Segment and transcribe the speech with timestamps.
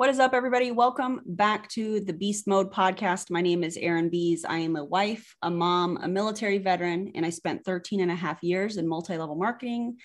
[0.00, 0.70] What is up, everybody?
[0.70, 3.28] Welcome back to the Biest Mode podcast.
[3.28, 4.46] My name is Erin Biest.
[4.48, 8.14] I am a wife, a mom, a military veteran, and I spent 13 and a
[8.14, 9.98] half years in multi level marketing.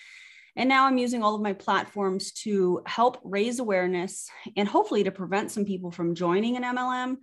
[0.57, 5.11] And now I'm using all of my platforms to help raise awareness and hopefully to
[5.11, 7.15] prevent some people from joining an MLM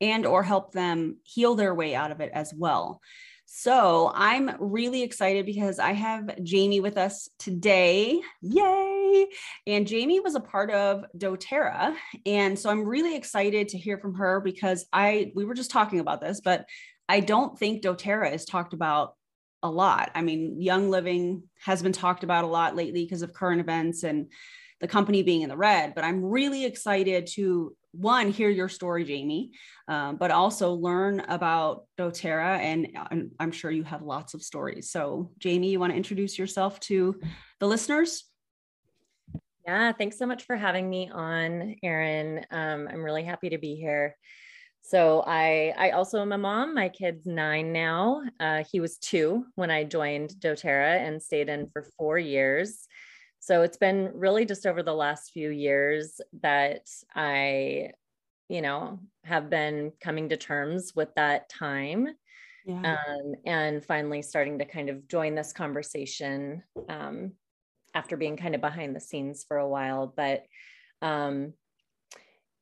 [0.00, 3.00] and or help them heal their way out of it as well.
[3.52, 8.20] So I'm really excited because I have Jamie with us today.
[8.42, 9.26] Yay!
[9.66, 11.96] And Jamie was a part of doTERRA.
[12.26, 15.98] And so I'm really excited to hear from her because I we were just talking
[15.98, 16.64] about this, but
[17.08, 19.16] I don't think doTERRA is talked about
[19.64, 20.12] a lot.
[20.14, 24.04] I mean, Young Living has been talked about a lot lately because of current events
[24.04, 24.30] and
[24.78, 29.04] the company being in the red, but I'm really excited to one hear your story
[29.04, 29.50] jamie
[29.88, 34.90] um, but also learn about doterra and, and i'm sure you have lots of stories.
[34.90, 37.20] So jamie you want to introduce yourself to
[37.58, 38.24] the listeners?
[39.66, 42.46] Yeah thanks so much for having me on erin.
[42.50, 44.16] Um, i'm really happy to be here.
[44.82, 46.74] So i i also am a mom.
[46.74, 48.22] My kid's nine now.
[48.38, 52.86] Uh, he was two when i joined doterra and stayed in for four years
[53.40, 57.92] so it's been really just over the last few years that I,
[58.50, 62.08] you know, have been coming to terms with that time.
[62.66, 62.96] Yeah.
[62.96, 67.32] Um, and finally starting to kind of join this conversation um,
[67.94, 70.12] after being kind of behind the scenes for a while.
[70.14, 70.44] But
[71.00, 71.54] um,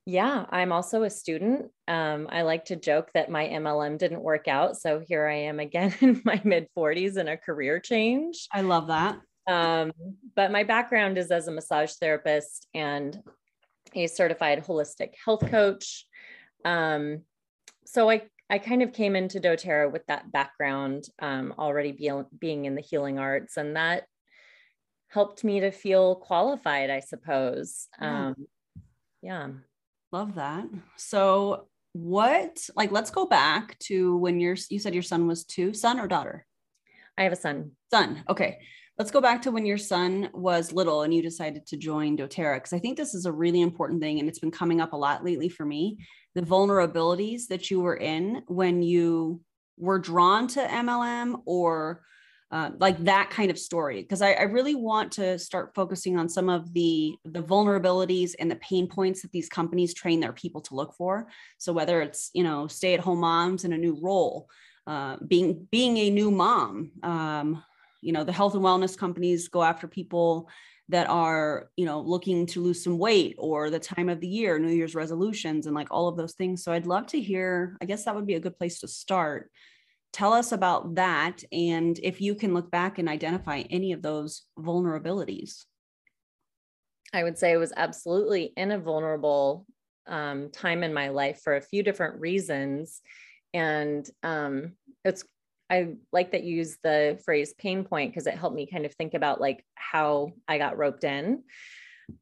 [0.07, 1.73] yeah, I'm also a student.
[1.89, 4.77] Um, I like to joke that my MLM didn't work out.
[4.77, 8.47] So here I am again in my mid 40s in a career change.
[8.53, 9.19] I love that.
[9.49, 9.93] Um,
[10.37, 13.21] but my background is as a massage therapist and
[13.95, 16.05] a certified holistic health coach.
[16.65, 17.23] Um,
[17.87, 22.67] so I, I kind of came into doTERRA with that background um, already be, being
[22.67, 24.05] in the healing arts, and that
[25.09, 27.89] helped me to feel qualified, I suppose.
[28.01, 28.27] Yeah.
[28.27, 28.47] Um,
[29.23, 29.49] yeah.
[30.13, 30.67] Love that.
[30.97, 35.73] So, what, like, let's go back to when you're, you said your son was two,
[35.73, 36.47] son or daughter?
[37.17, 37.73] I have a son.
[37.91, 38.23] Son.
[38.29, 38.58] Okay
[38.98, 42.57] let's go back to when your son was little and you decided to join doterra
[42.57, 44.97] because i think this is a really important thing and it's been coming up a
[44.97, 45.98] lot lately for me
[46.35, 49.41] the vulnerabilities that you were in when you
[49.77, 52.03] were drawn to mlm or
[52.51, 56.31] uh, like that kind of story because I, I, really want to start focusing on
[56.31, 60.63] some of the the vulnerabilities and the pain points that these companies train their people
[60.63, 61.29] to look for.
[61.58, 64.48] So whether it's you know stay at home moms in a new role
[64.87, 67.63] uh, being being a new mom um,
[68.01, 70.48] you know the health and wellness companies go after people
[70.89, 74.59] that are you know looking to lose some weight or the time of the year
[74.59, 76.63] new year's resolutions and like all of those things.
[76.63, 79.51] So i'd love to hear i guess that would be a good place to start.
[80.13, 84.45] Tell us about that and if you can look back and identify any of those
[84.58, 85.64] vulnerabilities.
[87.13, 89.67] I would say it was absolutely in a vulnerable
[90.07, 93.01] um, time in my life for a few different reasons.
[93.55, 94.73] And um,
[95.05, 95.25] it's
[95.70, 98.95] I like that you use the phrase pain point because it helped me kind of
[98.95, 101.42] think about like how I got roped in.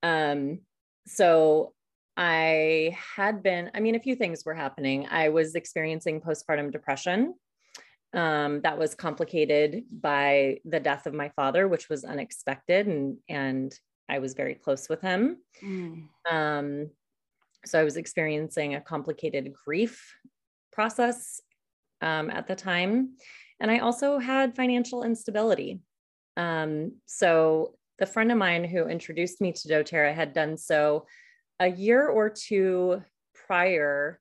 [0.03, 0.61] Um,
[1.07, 1.73] so
[2.17, 5.07] I had been, I mean, a few things were happening.
[5.11, 7.35] I was experiencing postpartum depression.
[8.15, 13.79] Um, that was complicated by the death of my father, which was unexpected, and and
[14.09, 15.39] I was very close with him.
[15.63, 16.09] Mm.
[16.31, 16.91] Um,
[17.67, 20.15] so I was experiencing a complicated grief
[20.73, 21.43] process
[22.01, 23.17] um, at the time.
[23.61, 25.81] And I also had financial instability.
[26.37, 31.07] Um, so the friend of mine who introduced me to doTERRA had done so
[31.59, 33.03] a year or two
[33.47, 34.21] prior.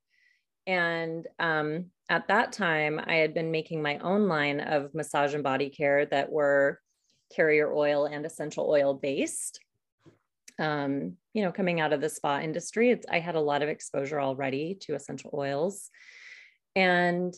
[0.65, 5.43] And um, at that time, I had been making my own line of massage and
[5.43, 6.79] body care that were
[7.35, 9.59] carrier oil and essential oil based.
[10.57, 14.21] Um, you know, coming out of the spa industry, I had a lot of exposure
[14.21, 15.89] already to essential oils.
[16.75, 17.33] And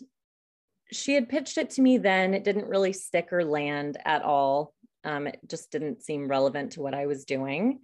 [0.92, 2.34] she had pitched it to me then.
[2.34, 4.74] It didn't really stick or land at all.
[5.04, 7.80] Um, it just didn't seem relevant to what I was doing.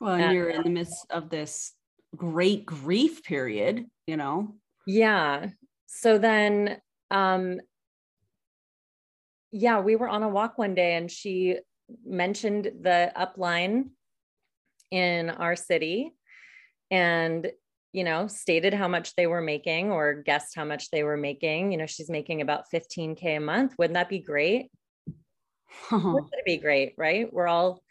[0.00, 1.72] Well, and you're in the midst of this
[2.16, 4.54] great grief period, you know?
[4.86, 5.50] Yeah.
[5.86, 7.60] So then, um,
[9.52, 11.58] yeah, we were on a walk one day and she
[12.04, 13.90] mentioned the upline
[14.90, 16.12] in our city.
[16.90, 17.50] And
[17.96, 21.72] you know, stated how much they were making or guessed how much they were making.
[21.72, 23.74] You know, she's making about 15K a month.
[23.78, 24.70] Wouldn't that be great?
[25.90, 27.32] Wouldn't it be great, right?
[27.32, 27.82] We're all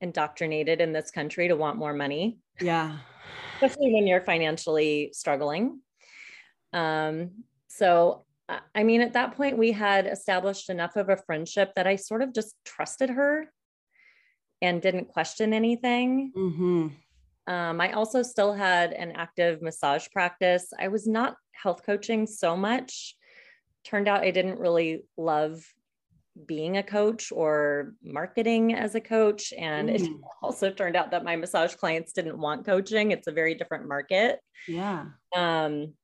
[0.00, 2.38] indoctrinated in this country to want more money.
[2.60, 2.98] Yeah.
[3.56, 5.80] Especially when you're financially struggling.
[6.72, 8.24] Um, so
[8.76, 12.22] I mean, at that point, we had established enough of a friendship that I sort
[12.22, 13.50] of just trusted her
[14.60, 16.32] and didn't question anything.
[16.36, 16.88] Mm-hmm.
[17.46, 20.72] Um, I also still had an active massage practice.
[20.78, 23.16] I was not health coaching so much.
[23.84, 25.64] Turned out I didn't really love
[26.46, 29.52] being a coach or marketing as a coach.
[29.56, 29.94] And mm.
[29.94, 30.10] it
[30.42, 33.10] also turned out that my massage clients didn't want coaching.
[33.10, 34.40] It's a very different market.
[34.68, 35.06] Yeah.
[35.34, 35.94] Um,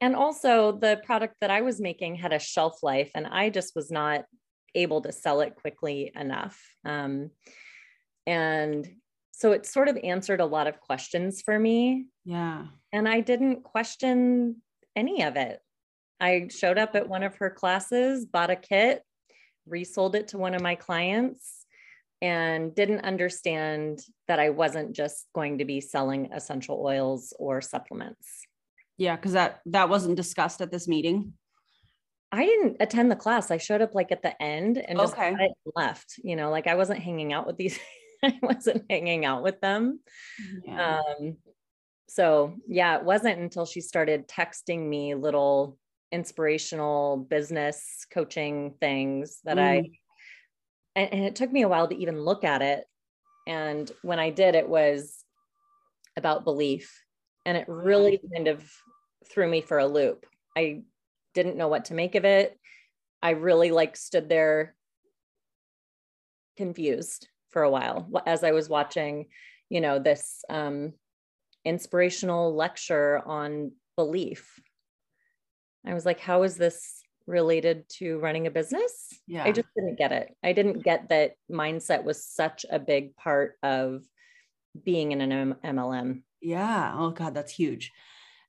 [0.00, 3.74] and also the product that I was making had a shelf life and I just
[3.74, 4.24] was not
[4.74, 6.60] able to sell it quickly enough.
[6.84, 7.30] Um,
[8.26, 8.86] and
[9.36, 12.06] so it sort of answered a lot of questions for me.
[12.24, 12.68] Yeah.
[12.90, 14.62] And I didn't question
[14.96, 15.60] any of it.
[16.18, 19.02] I showed up at one of her classes, bought a kit,
[19.66, 21.66] resold it to one of my clients,
[22.22, 28.46] and didn't understand that I wasn't just going to be selling essential oils or supplements.
[28.96, 31.34] Yeah, because that that wasn't discussed at this meeting.
[32.32, 33.50] I didn't attend the class.
[33.50, 35.36] I showed up like at the end and just okay.
[35.74, 36.14] left.
[36.24, 37.78] You know, like I wasn't hanging out with these
[38.34, 40.00] I wasn't hanging out with them.
[40.64, 41.00] Yeah.
[41.20, 41.36] Um,
[42.08, 45.78] so yeah, it wasn't until she started texting me little
[46.12, 49.62] inspirational business coaching things that mm.
[49.62, 49.76] I,
[50.94, 52.84] and, and it took me a while to even look at it.
[53.46, 55.22] And when I did, it was
[56.16, 57.02] about belief.
[57.44, 58.68] And it really kind of
[59.30, 60.26] threw me for a loop.
[60.56, 60.82] I
[61.34, 62.58] didn't know what to make of it.
[63.22, 64.74] I really like stood there
[66.56, 69.26] confused for a while as I was watching,
[69.68, 70.92] you know, this um,
[71.64, 74.60] inspirational lecture on belief.
[75.86, 79.08] I was like, how is this related to running a business?
[79.26, 79.44] Yeah.
[79.44, 80.34] I just didn't get it.
[80.42, 84.02] I didn't get that mindset was such a big part of
[84.84, 86.22] being in an MLM.
[86.40, 86.94] Yeah.
[86.96, 87.92] Oh God, that's huge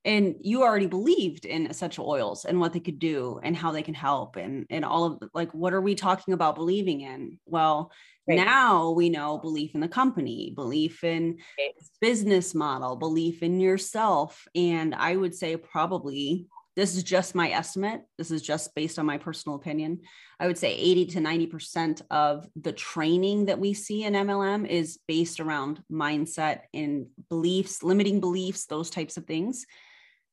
[0.07, 3.81] and you already believed in essential oils and what they could do and how they
[3.81, 7.37] can help and and all of the, like what are we talking about believing in
[7.45, 7.91] well
[8.27, 8.35] right.
[8.35, 11.73] now we know belief in the company belief in right.
[12.01, 18.01] business model belief in yourself and i would say probably this is just my estimate
[18.17, 19.99] this is just based on my personal opinion
[20.39, 24.99] i would say 80 to 90% of the training that we see in mlm is
[25.07, 29.65] based around mindset and beliefs limiting beliefs those types of things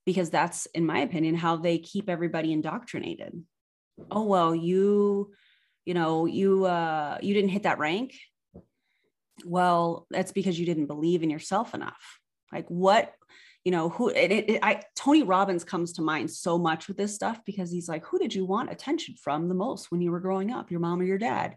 [0.07, 3.43] because that's in my opinion how they keep everybody indoctrinated
[4.11, 5.33] oh well you
[5.85, 8.15] you know you uh you didn't hit that rank
[9.45, 12.21] well that's because you didn't believe in yourself enough.
[12.53, 13.13] Like what
[13.65, 17.15] you know who it, it, i tony robbins comes to mind so much with this
[17.15, 20.21] stuff because he's like who did you want attention from the most when you were
[20.21, 21.57] growing up your mom or your dad?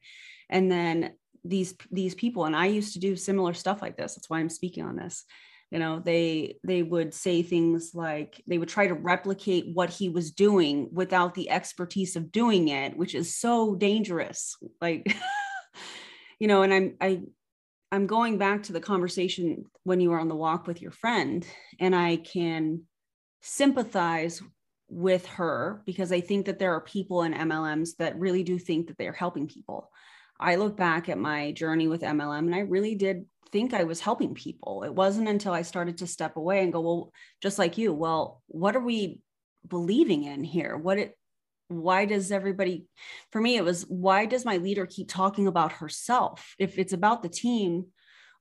[0.49, 1.13] And then
[1.43, 4.15] these these people and i used to do similar stuff like this.
[4.15, 5.25] That's why i'm speaking on this
[5.71, 10.09] you know they they would say things like they would try to replicate what he
[10.09, 14.55] was doing without the expertise of doing it which is so dangerous.
[14.81, 15.13] Like
[16.39, 17.21] you know and i'm i
[17.91, 21.45] i'm going back to the conversation when you were on the walk with your friend
[21.79, 22.81] and i can
[23.41, 24.41] sympathize
[24.89, 28.87] with her because i think that there are people in mlms that really do think
[28.87, 29.89] that they're helping people.
[30.39, 33.99] I look back at my journey with mlm and i really did think I was
[33.99, 34.83] helping people.
[34.83, 37.11] It wasn't until I started to step away and go, well,
[37.41, 39.21] just like you, well, what are we
[39.67, 40.77] believing in here?
[40.77, 41.17] What it
[41.69, 42.85] why does everybody
[43.31, 46.55] for me it was why does my leader keep talking about herself?
[46.57, 47.87] If it's about the team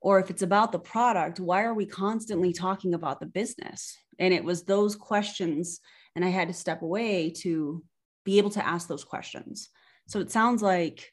[0.00, 3.96] or if it's about the product, why are we constantly talking about the business?
[4.19, 5.81] And it was those questions
[6.15, 7.82] and I had to step away to
[8.25, 9.70] be able to ask those questions.
[10.06, 11.13] So it sounds like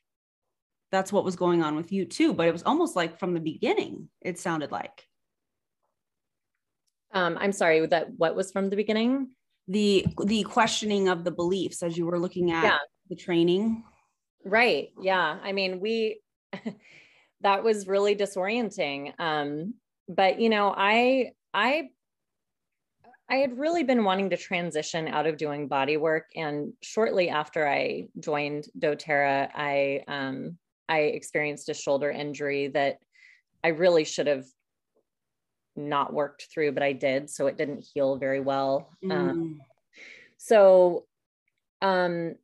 [0.93, 3.39] that's what was going on with you too but it was almost like from the
[3.39, 5.07] beginning it sounded like
[7.13, 9.29] um, i'm sorry that what was from the beginning
[9.67, 12.77] the the questioning of the beliefs as you were looking at yeah.
[13.09, 13.83] the training
[14.45, 16.21] right yeah i mean we
[17.41, 19.73] that was really disorienting um
[20.07, 21.89] but you know i i
[23.29, 26.25] I had really been wanting to transition out of doing body work.
[26.35, 30.57] And shortly after I joined doTERRA, I um,
[30.89, 32.97] I experienced a shoulder injury that
[33.63, 34.45] I really should have
[35.75, 37.29] not worked through, but I did.
[37.29, 38.89] So it didn't heal very well.
[39.03, 39.29] Um, mm.
[39.29, 39.61] Um,
[40.37, 41.05] so
[41.81, 42.35] um,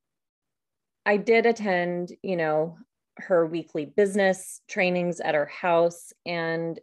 [1.05, 2.77] I did attend, you know,
[3.17, 6.13] her weekly business trainings at her house.
[6.25, 6.79] And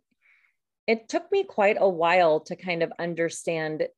[0.86, 3.88] it took me quite a while to kind of understand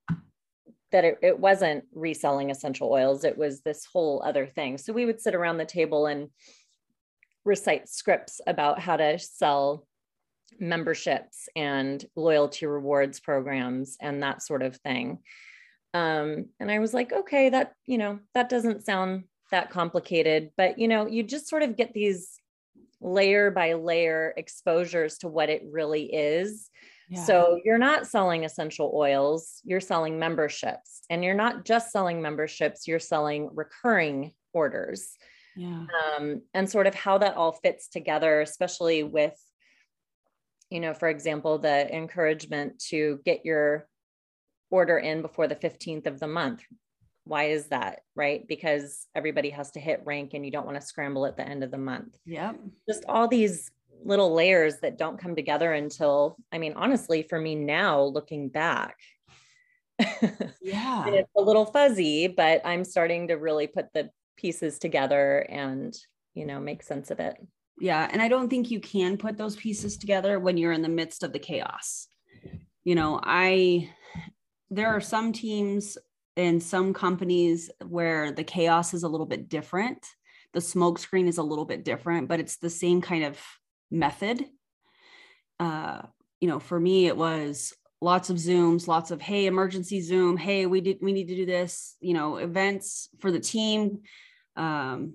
[0.91, 4.79] that it, it wasn't reselling essential oils, it was this whole other thing.
[4.79, 6.31] So we would sit around the table and
[7.49, 9.87] recite scripts about how to sell
[10.61, 15.19] memberships and loyalty rewards programs and that sort of thing.
[15.95, 20.79] Um, and I was like, okay, that, you know, that doesn't sound that complicated, but
[20.79, 22.39] you know, you just sort of get these
[23.01, 26.69] layer by layer exposures to what it really is.
[27.09, 27.25] Yeah.
[27.25, 31.01] So you're not selling essential oils, you're selling memberships.
[31.09, 35.17] And you're not just selling memberships, you're selling recurring orders.
[35.59, 35.87] Yeah.
[36.17, 39.35] Um, and sort of how that all fits together, especially with,
[40.71, 43.89] you know, for example, the encouragement to get your
[44.71, 46.63] order in before the 15th of the month.
[47.25, 48.03] Why is that?
[48.15, 48.47] Right?
[48.47, 51.65] Because everybody has to hit rank and you don't want to scramble at the end
[51.65, 52.17] of the month.
[52.25, 52.53] Yeah.
[52.89, 53.69] Just all these
[54.05, 58.97] little layers that don't come together until, I mean, honestly, for me now, looking back,
[60.63, 65.95] yeah, it's a little fuzzy, but I'm starting to really put the pieces together and,
[66.35, 67.37] you know, make sense of it.
[67.81, 68.09] Yeah.
[68.11, 71.23] And I don't think you can put those pieces together when you're in the midst
[71.23, 72.09] of the chaos.
[72.85, 73.91] You know, I,
[74.71, 75.99] there are some teams
[76.37, 80.07] in some companies where the chaos is a little bit different.
[80.55, 83.39] The smoke screen is a little bit different, but it's the same kind of
[83.91, 84.45] method.
[85.61, 86.03] Uh,
[86.41, 90.67] you know, for me, it was lots of Zooms, lots of hey, emergency Zoom, hey,
[90.67, 94.01] we did we need to do this, you know, events for the team
[94.59, 95.15] um,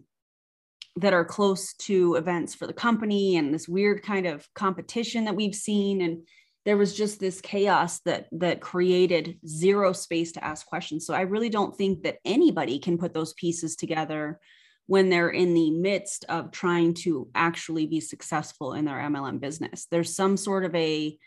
[0.96, 5.36] that are close to events for the company and this weird kind of competition that
[5.36, 6.02] we've seen.
[6.02, 6.28] And
[6.66, 11.06] there was just this chaos that that created zero space to ask questions.
[11.06, 14.40] So I really don't think that anybody can put those pieces together
[14.88, 19.88] when they're in the midst of trying to actually be successful in their MLM business.
[19.90, 21.18] There's some sort of a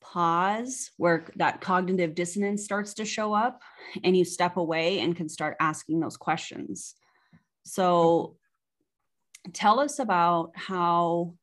[0.00, 3.62] pause where that cognitive dissonance starts to show up
[4.04, 6.94] and you step away and can start asking those questions.
[7.64, 8.36] So
[9.52, 11.34] tell us about how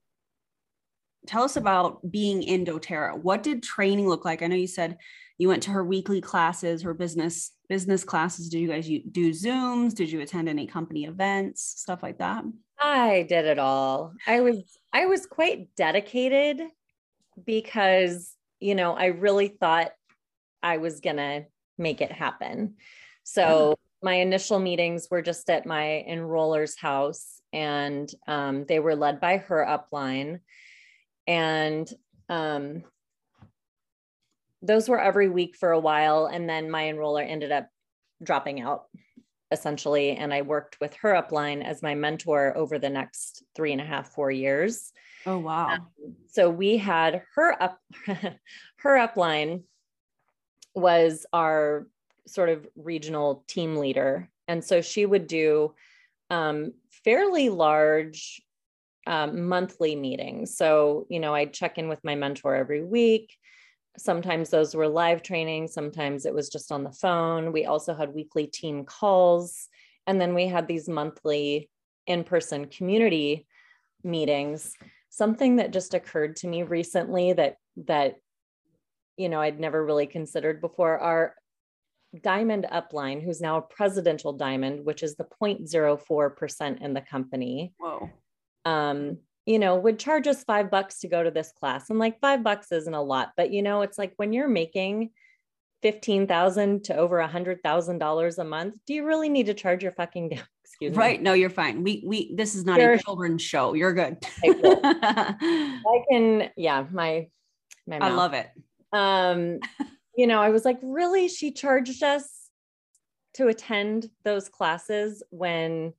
[1.27, 3.17] tell us about being in doterra.
[3.17, 4.41] What did training look like?
[4.41, 4.97] I know you said
[5.37, 8.49] you went to her weekly classes her business business classes.
[8.49, 9.93] Did you guys do zooms?
[9.93, 12.43] Did you attend any company events stuff like that?
[12.79, 14.13] I did it all.
[14.27, 16.61] I was i was quite dedicated
[17.45, 19.91] because you know i really thought
[20.63, 21.45] i was gonna
[21.77, 22.75] make it happen.
[23.23, 23.75] So.
[24.05, 29.37] My initial meetings were just at my enroller's house and um, they were led by
[29.37, 30.39] her upline
[31.25, 31.91] and
[32.29, 32.83] um,
[34.61, 36.27] those were every week for a while.
[36.27, 37.67] And then my enroller ended up
[38.21, 38.85] dropping out
[39.51, 40.11] essentially.
[40.11, 43.85] And I worked with her upline as my mentor over the next three and a
[43.85, 44.91] half, four years.
[45.25, 45.69] Oh, wow.
[45.69, 45.87] Um,
[46.29, 49.63] so we had her up, her upline
[50.75, 51.87] was our
[52.27, 54.29] sort of regional team leader.
[54.47, 55.73] And so she would do
[56.29, 58.41] um, fairly large
[59.07, 60.57] um, monthly meetings.
[60.57, 63.35] So, you know, I'd check in with my mentor every week.
[63.97, 67.53] Sometimes those were live training, sometimes it was just on the phone.
[67.53, 69.67] We also had weekly team calls.
[70.07, 71.69] And then we had these monthly
[72.07, 73.47] in person community
[74.03, 74.73] meetings.
[75.09, 77.55] Something that just occurred to me recently that,
[77.85, 78.15] that,
[79.17, 81.35] you know, I'd never really considered before our
[82.21, 87.73] diamond upline, who's now a presidential diamond, which is the 0.04% in the company.
[87.77, 88.09] Whoa
[88.65, 91.89] um, you know, would charge us five bucks to go to this class.
[91.89, 95.11] And like five bucks isn't a lot, but you know, it's like when you're making
[95.83, 99.53] fifteen thousand to over a hundred thousand dollars a month, do you really need to
[99.53, 100.31] charge your fucking
[100.63, 100.97] excuse me?
[100.97, 101.21] Right.
[101.21, 101.83] No, you're fine.
[101.83, 103.75] We we this is not you're, a children's show.
[103.75, 104.17] You're good.
[104.43, 107.27] I can, yeah, my
[107.87, 108.11] my mouth.
[108.11, 108.49] I love it.
[108.91, 109.59] Um,
[110.17, 111.27] you know, I was like, really?
[111.27, 112.49] She charged us
[113.35, 115.93] to attend those classes when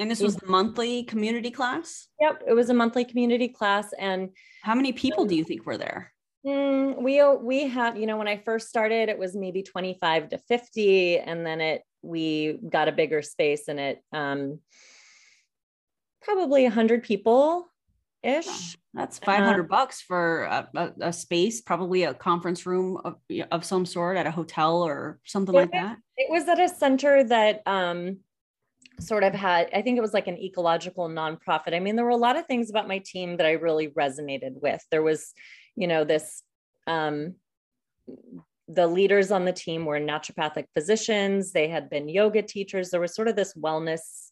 [0.00, 2.08] and this was the monthly community class?
[2.20, 3.92] Yep, it was a monthly community class.
[3.96, 4.30] And
[4.62, 6.12] how many people do you think were there?
[6.44, 10.38] Mm, we we had, you know, when I first started, it was maybe 25 to
[10.38, 14.58] 50, and then it we got a bigger space and it um
[16.22, 17.66] probably 100 people
[18.22, 18.76] ish.
[18.94, 23.16] That's 500 uh, bucks for a, a, a, space, probably a conference room of,
[23.50, 25.98] of some sort at a hotel or something like that.
[26.16, 28.18] It was at a center that um
[29.00, 31.74] sort of had, I think it was like an ecological nonprofit.
[31.74, 34.60] I mean, there were a lot of things about my team that I really resonated
[34.60, 34.84] with.
[34.90, 35.32] There was,
[35.76, 36.42] you know, this,
[36.86, 37.34] um,
[38.68, 41.52] the leaders on the team were naturopathic physicians.
[41.52, 42.90] They had been yoga teachers.
[42.90, 44.30] There was sort of this wellness,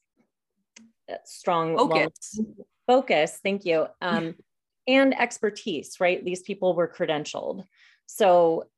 [1.11, 2.41] uh, strong focus.
[2.87, 3.41] focus.
[3.43, 3.87] Thank you.
[4.01, 4.35] Um,
[4.87, 6.25] and expertise, right?
[6.25, 7.65] These people were credentialed.
[8.07, 8.69] So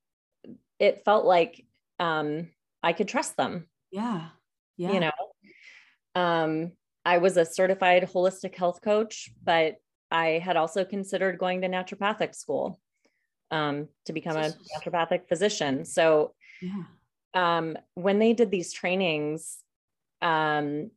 [0.78, 1.64] it felt like
[1.98, 2.48] um,
[2.82, 3.68] I could trust them.
[3.90, 4.28] Yeah.
[4.76, 4.92] Yeah.
[4.92, 5.12] You know,
[6.14, 6.72] um,
[7.04, 9.76] I was a certified holistic health coach, but
[10.10, 12.80] I had also considered going to naturopathic school
[13.50, 15.84] um, to become a naturopathic physician.
[15.84, 16.84] So, yeah.
[17.34, 19.58] um, when they did these trainings,
[20.22, 20.90] um,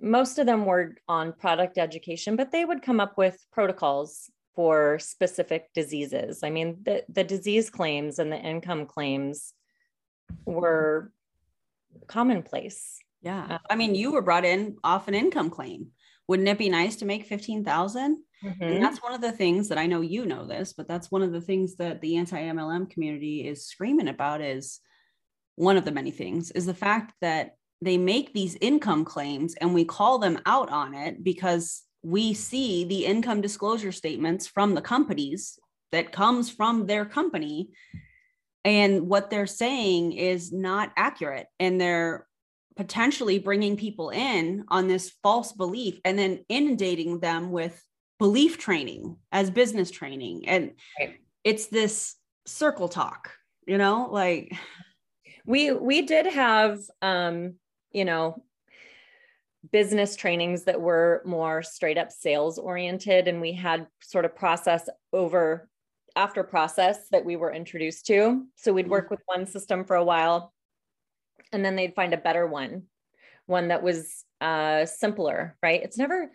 [0.00, 4.98] most of them were on product education, but they would come up with protocols for
[4.98, 6.42] specific diseases.
[6.42, 9.52] I mean, the, the disease claims and the income claims
[10.44, 11.12] were
[12.06, 12.98] commonplace.
[13.22, 13.46] Yeah.
[13.50, 15.88] Uh, I mean, you were brought in off an income claim.
[16.28, 18.22] Wouldn't it be nice to make 15,000?
[18.44, 18.62] Mm-hmm.
[18.62, 21.22] And that's one of the things that I know you know this, but that's one
[21.22, 24.80] of the things that the anti-MLM community is screaming about is
[25.56, 29.74] one of the many things is the fact that they make these income claims and
[29.74, 34.82] we call them out on it because we see the income disclosure statements from the
[34.82, 35.58] companies
[35.92, 37.70] that comes from their company.
[38.64, 41.46] And what they're saying is not accurate.
[41.58, 42.26] And they're
[42.76, 47.80] potentially bringing people in on this false belief and then inundating them with
[48.18, 50.48] belief training as business training.
[50.48, 51.16] And right.
[51.44, 53.30] it's this circle talk
[53.66, 54.54] you know like
[55.46, 57.54] we we did have um
[57.90, 58.42] you know
[59.72, 64.88] business trainings that were more straight up sales oriented and we had sort of process
[65.12, 65.68] over
[66.16, 68.46] after process that we were introduced to.
[68.56, 70.52] So we'd work with one system for a while
[71.52, 72.84] and then they'd find a better one
[73.46, 75.82] one that was uh, simpler right?
[75.82, 76.30] It's never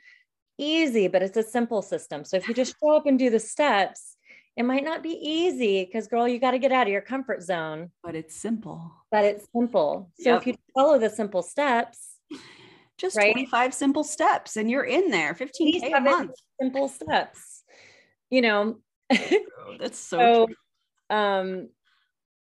[0.58, 2.24] easy but it's a simple system.
[2.24, 4.16] So if you just show up and do the steps
[4.58, 7.42] it might not be easy because girl you got to get out of your comfort
[7.42, 7.92] zone.
[8.04, 8.92] But it's simple.
[9.10, 10.12] But it's simple.
[10.20, 10.42] So yep.
[10.42, 12.18] if you follow the simple steps
[13.00, 13.32] just right?
[13.32, 16.32] 25 simple steps and you're in there 15k a month.
[16.62, 17.64] simple steps
[18.30, 18.78] you know?
[19.62, 20.48] Oh, that's so,
[21.10, 21.70] so um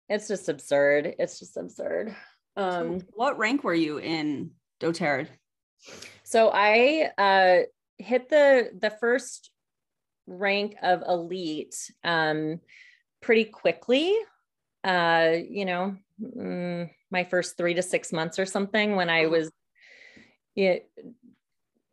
[0.10, 1.16] it's just absurd.
[1.20, 2.16] It's just absurd.
[2.56, 5.28] Um so what rank were you in doterra?
[6.24, 7.66] So i uh
[7.98, 9.52] hit the the first
[10.26, 12.60] rank of elite um
[13.22, 14.16] pretty quickly.
[14.84, 19.52] Uh you know mm, my first three to six months or something when i was
[20.56, 20.90] it,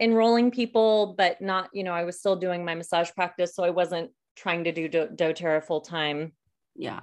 [0.01, 3.55] enrolling people, but not, you know, I was still doing my massage practice.
[3.55, 6.33] So I wasn't trying to do Do- doTERRA full time.
[6.77, 7.01] Yeah.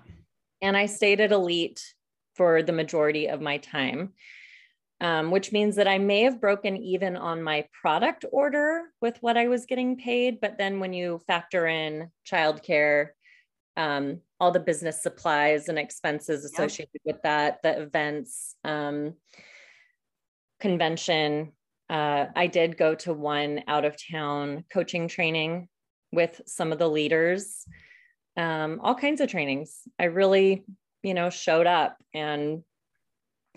[0.61, 1.81] And I stayed at Elite
[2.35, 4.13] for the majority of my time,
[5.01, 9.37] um, which means that I may have broken even on my product order with what
[9.37, 10.39] I was getting paid.
[10.39, 13.09] But then when you factor in childcare,
[13.77, 19.15] um, all the business supplies and expenses associated with that, the events, um,
[20.61, 21.51] convention,
[21.89, 25.67] uh, I did go to one out of town coaching training
[26.11, 27.65] with some of the leaders,
[28.37, 29.81] um, all kinds of trainings.
[29.99, 30.65] I really,
[31.03, 32.63] you know, showed up and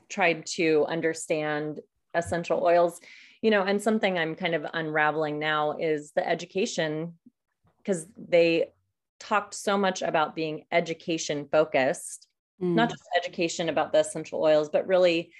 [0.09, 1.81] tried to understand
[2.14, 3.01] essential oils,
[3.43, 7.14] you know, and something I'm kind of unraveling now is the education
[7.79, 8.73] because they
[9.19, 12.27] talked so much about being education focused,
[12.61, 12.75] mm.
[12.75, 15.33] not just education about the essential oils, but really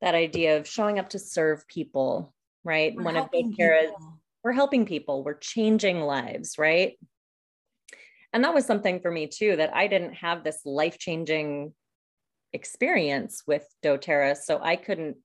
[0.00, 2.94] that idea of showing up to serve people, right?
[2.94, 3.92] We're One of doTERRA's,
[4.44, 6.98] we're helping people, we're changing lives, right?
[8.32, 11.72] And that was something for me too, that I didn't have this life changing
[12.52, 14.36] experience with doTERRA.
[14.36, 15.16] So I couldn't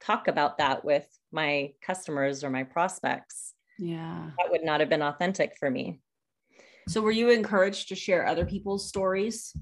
[0.00, 3.54] talk about that with my customers or my prospects.
[3.78, 4.30] Yeah.
[4.38, 6.00] That would not have been authentic for me.
[6.88, 9.56] So were you encouraged to share other people's stories?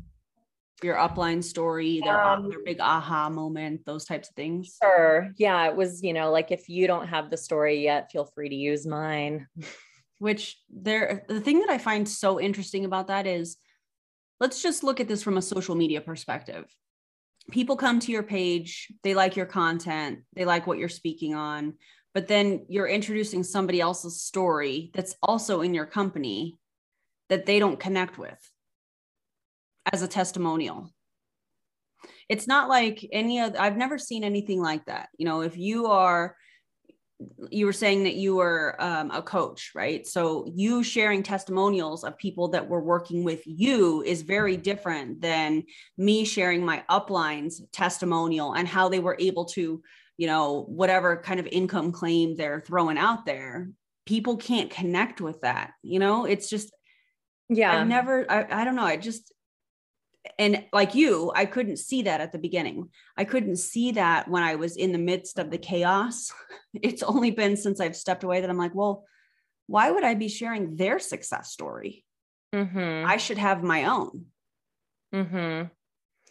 [0.84, 4.76] Your upline story, their, um, their big aha moment, those types of things?
[4.82, 5.32] Sure.
[5.36, 5.66] Yeah.
[5.68, 8.54] It was, you know, like if you don't have the story yet, feel free to
[8.54, 9.46] use mine.
[10.18, 13.56] Which there, the thing that I find so interesting about that is
[14.38, 16.64] let's just look at this from a social media perspective.
[17.50, 21.74] People come to your page, they like your content, they like what you're speaking on,
[22.12, 26.58] but then you're introducing somebody else's story that's also in your company
[27.28, 28.38] that they don't connect with
[29.92, 30.92] as a testimonial.
[32.28, 35.08] It's not like any of I've never seen anything like that.
[35.18, 36.36] You know, if you are
[37.50, 40.06] you were saying that you were um, a coach, right?
[40.06, 45.64] So you sharing testimonials of people that were working with you is very different than
[45.98, 49.82] me sharing my uplines testimonial and how they were able to,
[50.16, 53.70] you know, whatever kind of income claim they're throwing out there.
[54.06, 55.72] People can't connect with that.
[55.82, 56.72] You know, it's just,
[57.50, 57.80] yeah.
[57.80, 58.84] I've never, I, I don't know.
[58.84, 59.30] I just,
[60.40, 62.88] and like you, I couldn't see that at the beginning.
[63.14, 66.32] I couldn't see that when I was in the midst of the chaos.
[66.72, 69.04] It's only been since I've stepped away that I'm like, well,
[69.66, 72.04] why would I be sharing their success story?
[72.54, 73.10] Mm-hmm.
[73.10, 74.26] I should have my own.
[75.12, 75.66] Mm-hmm.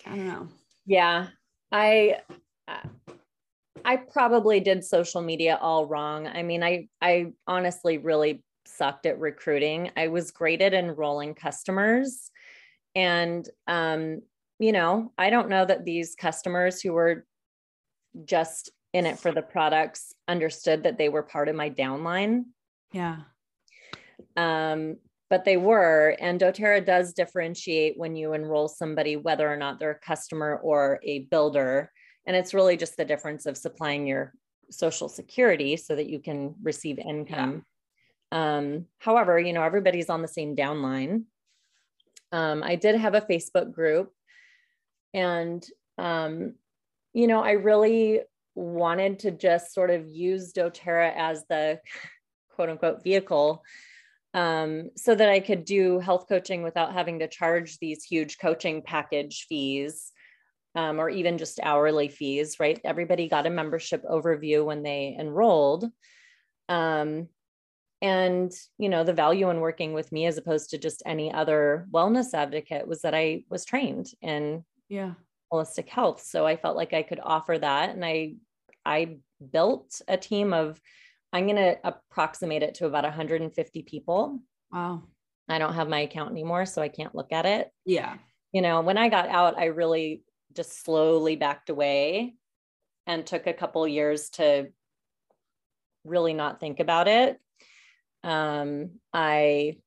[0.10, 0.48] I don't know.
[0.86, 1.28] Yeah,
[1.74, 2.22] I,
[3.84, 6.26] I probably did social media all wrong.
[6.26, 9.92] I mean, I, I honestly really sucked at recruiting.
[9.98, 12.32] I was great at enrolling customers
[12.96, 14.22] and, um,
[14.60, 17.26] you know, I don't know that these customers who were
[18.26, 22.46] just in it for the products understood that they were part of my downline.
[22.92, 23.18] Yeah.
[24.36, 24.98] Um,
[25.30, 26.16] but they were.
[26.20, 31.00] And doTERRA does differentiate when you enroll somebody, whether or not they're a customer or
[31.04, 31.92] a builder.
[32.26, 34.34] And it's really just the difference of supplying your
[34.72, 37.64] social security so that you can receive income.
[38.32, 38.58] Yeah.
[38.58, 41.24] Um, however, you know, everybody's on the same downline.
[42.32, 44.12] Um, I did have a Facebook group
[45.14, 45.66] and,
[45.98, 46.56] um,
[47.14, 48.22] you know, I really
[48.56, 51.80] wanted to just sort of use doTERRA as the
[52.50, 53.64] quote unquote vehicle
[54.34, 58.82] um, so that I could do health coaching without having to charge these huge coaching
[58.84, 60.12] package fees
[60.76, 62.80] um, or even just hourly fees, right?
[62.84, 65.86] Everybody got a membership overview when they enrolled.
[66.68, 67.28] Um,
[68.02, 71.88] and, you know, the value in working with me as opposed to just any other
[71.92, 75.14] wellness advocate was that I was trained in yeah.
[75.52, 76.22] holistic health.
[76.22, 77.90] So I felt like I could offer that.
[77.90, 78.36] And I,
[78.86, 79.18] I
[79.52, 80.80] built a team of
[81.34, 84.40] I'm going to approximate it to about 150 people.
[84.72, 85.04] Wow.
[85.50, 87.72] I don't have my account anymore, so I can't look at it.
[87.86, 88.16] Yeah.
[88.52, 90.24] You know, when I got out, I really
[90.56, 92.36] just slowly backed away
[93.08, 94.70] and took a couple years to
[96.06, 97.40] really not think about it.
[98.24, 99.78] Um, I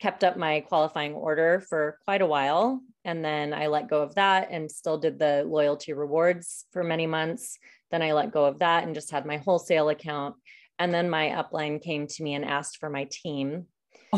[0.00, 2.80] kept up my qualifying order for quite a while.
[3.04, 7.06] And then I let go of that and still did the loyalty rewards for many
[7.06, 7.58] months.
[7.90, 10.36] Then I let go of that and just had my wholesale account.
[10.78, 13.66] And then my upline came to me and asked for my team.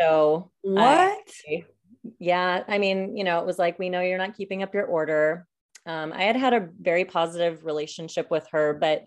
[0.00, 1.30] So what?
[1.48, 1.64] I,
[2.18, 4.86] yeah, I mean, you know, it was like, we know you're not keeping up your
[4.86, 5.46] order.
[5.86, 9.04] Um, I had had a very positive relationship with her, but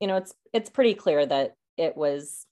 [0.00, 2.46] you know, it's it's pretty clear that it was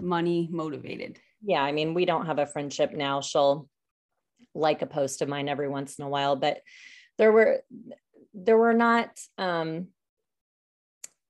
[0.00, 1.18] money motivated.
[1.42, 3.20] Yeah, I mean, we don't have a friendship now.
[3.20, 3.68] She'll
[4.54, 6.60] like a post of mine every once in a while, but
[7.16, 7.62] there were
[8.34, 9.88] there were not um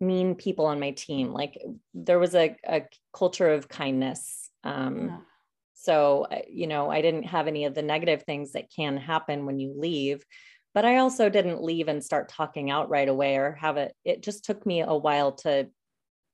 [0.01, 1.33] mean people on my team.
[1.33, 1.61] Like
[1.95, 4.51] there was a, a culture of kindness.
[4.65, 5.19] Um, yeah.
[5.75, 9.59] So, you know, I didn't have any of the negative things that can happen when
[9.59, 10.25] you leave,
[10.75, 13.95] but I also didn't leave and start talking out right away or have it.
[14.05, 15.69] It just took me a while to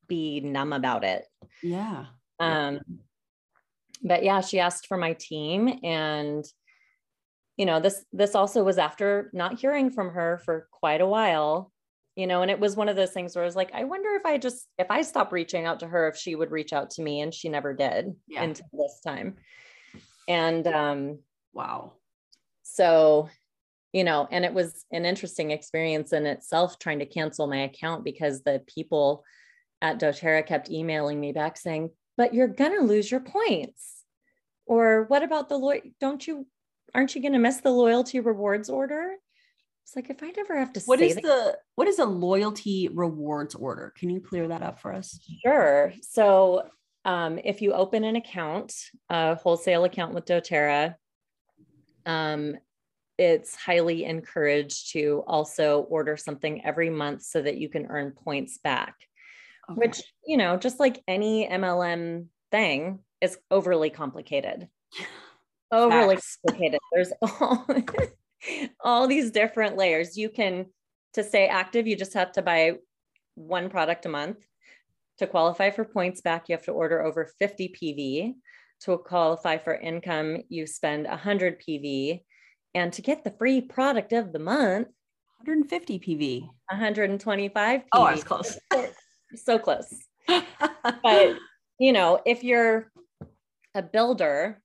[0.09, 1.27] be numb about it.
[1.63, 2.07] Yeah.
[2.41, 2.81] Um,
[4.03, 6.45] but yeah, she asked for my team and
[7.57, 11.73] you know this this also was after not hearing from her for quite a while
[12.17, 14.11] you know and it was one of those things where i was like i wonder
[14.15, 16.91] if i just if i stop reaching out to her if she would reach out
[16.91, 18.43] to me and she never did yeah.
[18.43, 19.37] until this time.
[20.27, 21.19] And um
[21.53, 21.93] wow.
[22.63, 23.29] so
[23.93, 28.05] you know and it was an interesting experience in itself trying to cancel my account
[28.05, 29.25] because the people
[29.83, 34.03] at doterra kept emailing me back saying but you're gonna lose your points
[34.67, 36.47] or what about the lawyer don't you
[36.95, 39.15] aren't you gonna miss the loyalty rewards order
[39.85, 42.89] it's like if I never have to what is that, the what is a loyalty
[42.89, 43.93] rewards order?
[43.99, 45.21] Can you clear that up for us?
[45.45, 45.93] Sure.
[46.01, 46.69] So
[47.05, 48.75] um, if you open an account,
[49.11, 50.95] a wholesale account with doTERRA,
[52.07, 52.57] um,
[53.19, 58.59] it's highly encouraged to also order something every month so that you can earn points
[58.59, 58.95] back.
[59.71, 59.79] Okay.
[59.79, 64.69] Which, you know, just like any MLM thing, is overly complicated.
[65.73, 66.39] overly Facts.
[66.47, 66.81] complicated.
[66.93, 67.67] There's all
[68.81, 70.17] all these different layers.
[70.17, 70.67] You can,
[71.15, 72.75] to stay active, you just have to buy
[73.35, 74.45] one product a month.
[75.19, 78.35] To qualify for points back, you have to order over 50 PV.
[78.83, 82.23] To qualify for income, you spend 100 PV.
[82.75, 84.89] And to get the free product of the month,
[85.39, 86.41] 150 PV.
[86.71, 87.85] 125 PV.
[87.93, 88.59] Oh, I was close.
[89.37, 89.93] so close.
[90.29, 91.37] but,
[91.79, 92.91] you know, if you're
[93.75, 94.61] a builder,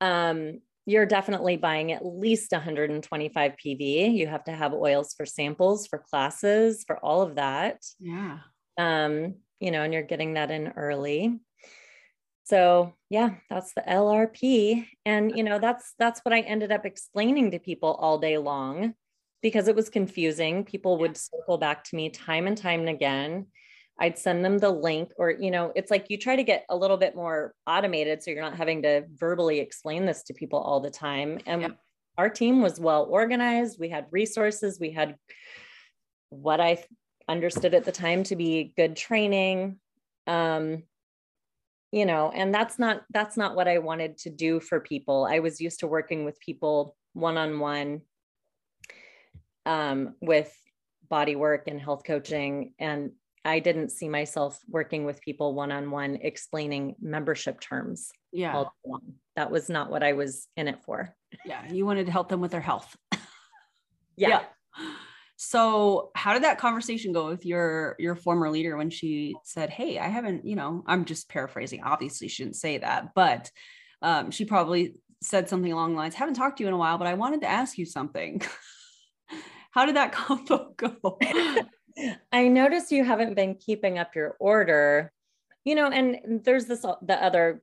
[0.00, 4.14] um, you're definitely buying at least 125 PV.
[4.14, 7.82] You have to have oils for samples, for classes, for all of that.
[7.98, 8.38] Yeah.
[8.78, 11.38] Um, you know, and you're getting that in early.
[12.44, 14.86] So yeah, that's the LRP.
[15.06, 18.94] And you know, that's that's what I ended up explaining to people all day long
[19.42, 20.64] because it was confusing.
[20.64, 23.46] People would circle back to me time and time and again.
[24.00, 26.76] I'd send them the link, or, you know, it's like you try to get a
[26.76, 30.80] little bit more automated so you're not having to verbally explain this to people all
[30.80, 31.38] the time.
[31.46, 31.78] And yep.
[32.16, 33.78] our team was well organized.
[33.78, 35.16] We had resources, we had
[36.30, 36.82] what I
[37.28, 39.78] understood at the time to be good training.
[40.26, 40.84] Um,
[41.92, 45.26] you know, and that's not that's not what I wanted to do for people.
[45.28, 48.02] I was used to working with people one on one
[49.66, 50.56] um, with
[51.08, 53.10] body work and health coaching and
[53.44, 58.10] I didn't see myself working with people one on one explaining membership terms.
[58.32, 58.64] Yeah.
[59.36, 61.14] That was not what I was in it for.
[61.46, 61.70] Yeah.
[61.70, 62.94] You wanted to help them with their health.
[64.16, 64.28] yeah.
[64.28, 64.42] yeah.
[65.36, 69.98] So, how did that conversation go with your your former leader when she said, "Hey,
[69.98, 71.82] I haven't, you know, I'm just paraphrasing.
[71.82, 73.50] Obviously, she didn't say that, but
[74.02, 76.98] um, she probably said something along the lines, "Haven't talked to you in a while,
[76.98, 78.42] but I wanted to ask you something."
[79.70, 81.18] how did that combo go?
[82.32, 85.12] I noticed you haven't been keeping up your order,
[85.64, 87.62] you know, and there's this the other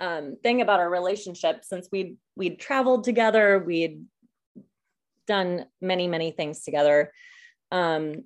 [0.00, 4.04] um, thing about our relationship since we'd we'd traveled together, we'd
[5.26, 7.12] done many, many things together.
[7.70, 8.24] Um,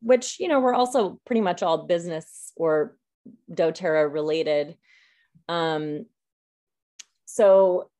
[0.00, 2.96] which, you know, we're also pretty much all business or
[3.50, 4.76] doTERRA related.
[5.48, 6.06] Um,
[7.24, 7.90] so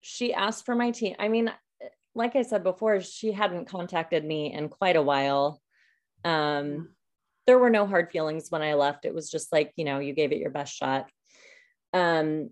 [0.00, 1.14] she asked for my team.
[1.18, 1.50] I mean,
[2.14, 5.60] like I said before, she hadn't contacted me in quite a while.
[6.24, 6.90] Um,
[7.46, 9.04] there were no hard feelings when I left.
[9.04, 11.10] It was just like, you know, you gave it your best shot.
[11.92, 12.50] Um,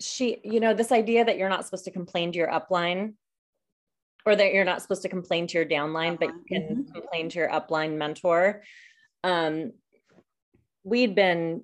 [0.00, 3.14] she, you know, this idea that you're not supposed to complain to your upline
[4.24, 6.92] or that you're not supposed to complain to your downline, but you can mm-hmm.
[6.92, 8.62] complain to your upline mentor.
[9.24, 9.72] Um,
[10.84, 11.62] we'd been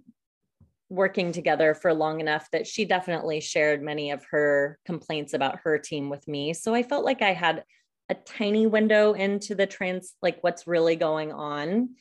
[0.93, 5.79] working together for long enough that she definitely shared many of her complaints about her
[5.79, 6.53] team with me.
[6.53, 7.65] So I felt like I had
[8.11, 11.95] a tiny window into the trans, like what's really going on.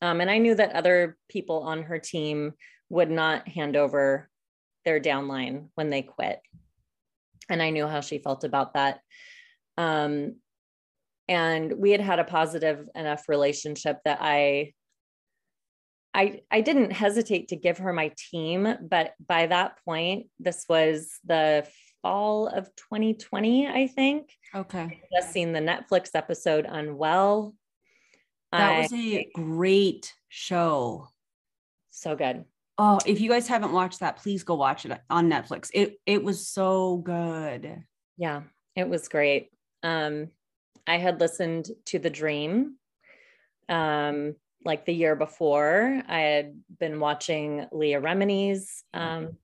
[0.00, 2.54] Um, and I knew that other people on her team
[2.88, 4.30] would not hand over
[4.86, 6.40] their downline when they quit.
[7.50, 9.00] And I knew how she felt about that.
[9.76, 10.36] Um,
[11.28, 14.72] and we had had a positive enough relationship that I
[16.14, 21.18] I I didn't hesitate to give her my team, but by that point, this was
[21.24, 21.66] the
[22.02, 24.30] fall of 2020, I think.
[24.54, 24.80] Okay.
[24.80, 27.54] I just seen the Netflix episode Unwell.
[28.50, 31.08] That I, was a great show.
[31.90, 32.44] So good.
[32.76, 35.70] Oh, if you guys haven't watched that, please go watch it on Netflix.
[35.72, 37.84] It it was so good.
[38.18, 38.42] Yeah,
[38.76, 39.50] it was great.
[39.82, 40.28] Um,
[40.86, 42.76] I had listened to The Dream
[43.68, 46.02] um, like the year before.
[46.08, 49.36] I had been watching Leah Remini's um,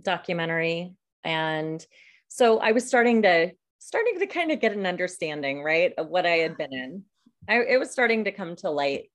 [0.00, 0.94] documentary,
[1.24, 1.84] and
[2.28, 6.26] so I was starting to starting to kind of get an understanding, right, of what
[6.26, 7.04] I had been in.
[7.48, 9.10] I, it was starting to come to light.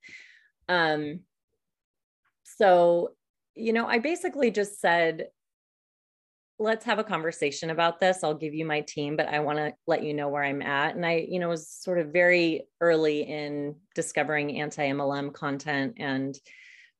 [0.69, 1.21] Um,
[2.43, 3.11] so
[3.55, 5.27] you know, I basically just said,
[6.63, 8.23] let's have a conversation about this.
[8.23, 10.95] I'll give you my team, but I want to let you know where I'm at.
[10.95, 16.35] And I, you know, was sort of very early in discovering anti MLM content and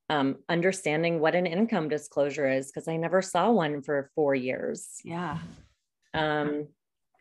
[0.09, 4.99] um, understanding what an income disclosure is because I never saw one for four years.
[5.03, 5.39] Yeah.
[6.13, 6.67] Um,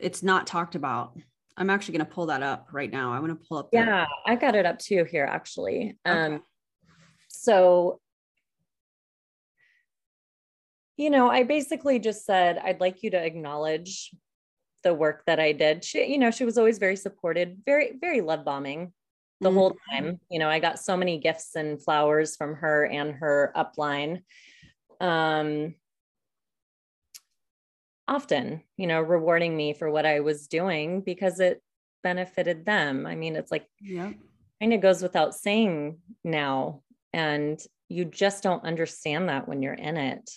[0.01, 1.17] it's not talked about.
[1.57, 3.13] I'm actually going to pull that up right now.
[3.13, 3.69] I want to pull up.
[3.73, 5.97] Yeah, I got it up too here actually.
[6.05, 6.43] Um, okay.
[7.29, 8.01] So
[11.03, 14.15] you know, I basically just said, I'd like you to acknowledge
[14.85, 15.85] the work that I did.
[15.85, 18.93] She, you know, she was always very supported, very, very love bombing
[19.41, 19.59] the mm-hmm.
[19.59, 20.21] whole time.
[20.31, 24.23] You know, I got so many gifts and flowers from her and her upline.
[25.01, 25.75] Um,
[28.07, 31.61] often, you know, rewarding me for what I was doing because it
[32.05, 33.07] benefited them.
[33.07, 34.13] I mean, it's like, yeah,
[34.61, 36.83] kind of goes without saying now.
[37.13, 40.31] And you just don't understand that when you're in it.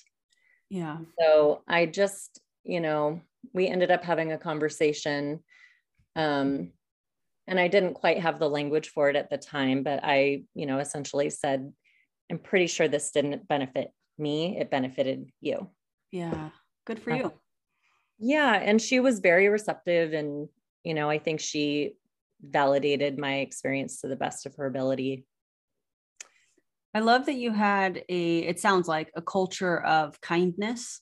[0.69, 0.97] Yeah.
[1.19, 3.21] So I just, you know,
[3.53, 5.43] we ended up having a conversation.
[6.15, 6.71] Um,
[7.47, 10.65] and I didn't quite have the language for it at the time, but I, you
[10.65, 11.71] know, essentially said,
[12.31, 14.57] I'm pretty sure this didn't benefit me.
[14.57, 15.69] It benefited you.
[16.11, 16.49] Yeah.
[16.85, 17.33] Good for uh, you.
[18.17, 18.55] yeah.
[18.55, 20.13] And she was very receptive.
[20.13, 20.47] And,
[20.83, 21.93] you know, I think she
[22.41, 25.25] validated my experience to the best of her ability.
[26.95, 31.01] I love that you had a, it sounds like a culture of kindness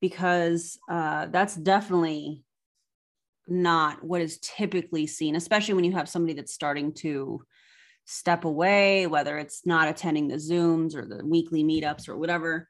[0.00, 2.44] because uh, that's definitely
[3.46, 7.42] not what is typically seen, especially when you have somebody that's starting to
[8.06, 12.66] step away, whether it's not attending the Zooms or the weekly meetups or whatever.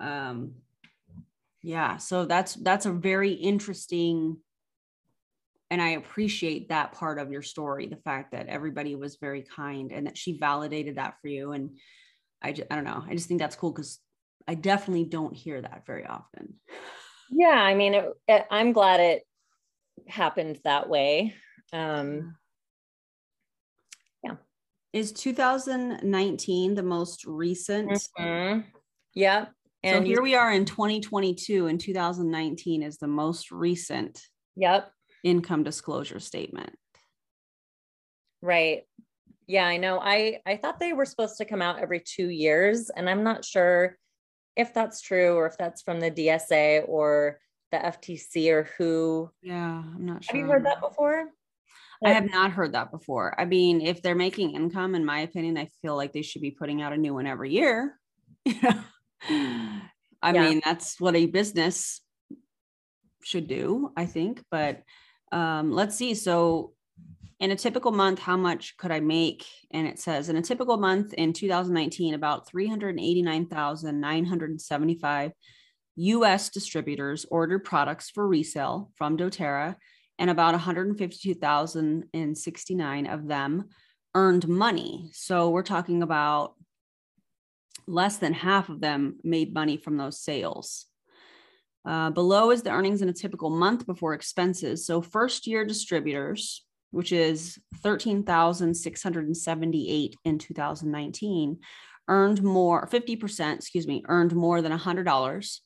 [0.00, 0.54] Um,
[1.62, 4.38] yeah, so that's that's a very interesting
[5.72, 9.90] and I appreciate that part of your story, the fact that everybody was very kind
[9.90, 11.52] and that she validated that for you.
[11.52, 11.78] And
[12.42, 13.98] I just, I don't know, I just think that's cool because
[14.46, 16.56] I definitely don't hear that very often.
[17.30, 19.22] Yeah, I mean, it, it, I'm glad it
[20.06, 21.32] happened that way.
[21.72, 22.36] Um,
[24.22, 24.34] yeah.
[24.92, 27.92] Is 2019 the most recent?
[28.18, 28.60] Mm-hmm.
[29.14, 29.46] Yeah.
[29.82, 34.20] And so here we are in 2022, and 2019 is the most recent.
[34.56, 36.76] Yep income disclosure statement.
[38.40, 38.82] Right.
[39.46, 39.98] Yeah, I know.
[40.00, 43.44] I I thought they were supposed to come out every 2 years and I'm not
[43.44, 43.98] sure
[44.56, 49.30] if that's true or if that's from the DSA or the FTC or who.
[49.42, 50.36] Yeah, I'm not sure.
[50.36, 51.30] Have you heard that before?
[52.04, 53.38] I have not heard that before.
[53.40, 56.50] I mean, if they're making income, in my opinion, I feel like they should be
[56.50, 57.98] putting out a new one every year.
[60.22, 60.32] I yeah.
[60.32, 62.00] mean, that's what a business
[63.22, 64.42] should do, I think.
[64.50, 64.82] But
[65.32, 66.14] um, let's see.
[66.14, 66.74] So,
[67.40, 69.44] in a typical month, how much could I make?
[69.72, 75.32] And it says in a typical month in 2019, about 389,975
[75.96, 79.74] US distributors ordered products for resale from doTERRA,
[80.18, 83.70] and about 152,069 of them
[84.14, 85.08] earned money.
[85.12, 86.54] So, we're talking about
[87.88, 90.86] less than half of them made money from those sales.
[91.84, 94.86] Uh, below is the earnings in a typical month before expenses.
[94.86, 101.58] So first year distributors, which is 13,678 in 2019,
[102.08, 105.58] earned more, 50%, excuse me, earned more than $100.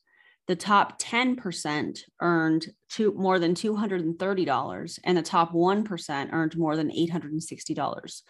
[0.46, 6.90] The top 10% earned two, more than $230, and the top 1% earned more than
[6.90, 8.22] $860.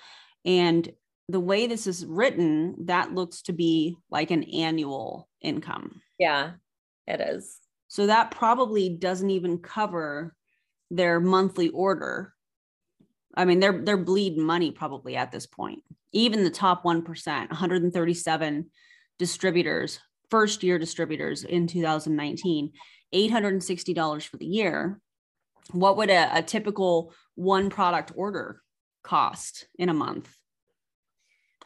[0.47, 0.91] And
[1.29, 6.01] the way this is written, that looks to be like an annual income.
[6.19, 6.53] Yeah,
[7.07, 7.59] it is.
[7.89, 10.35] So that probably doesn't even cover
[10.91, 12.33] their monthly order.
[13.35, 15.83] I mean, they're they're bleeding money probably at this point.
[16.13, 18.71] Even the top 1%, 137
[19.19, 22.73] distributors, first year distributors in 2019,
[23.15, 25.01] $860 for the year.
[25.73, 28.63] What would a, a typical one product order
[29.03, 30.35] cost in a month?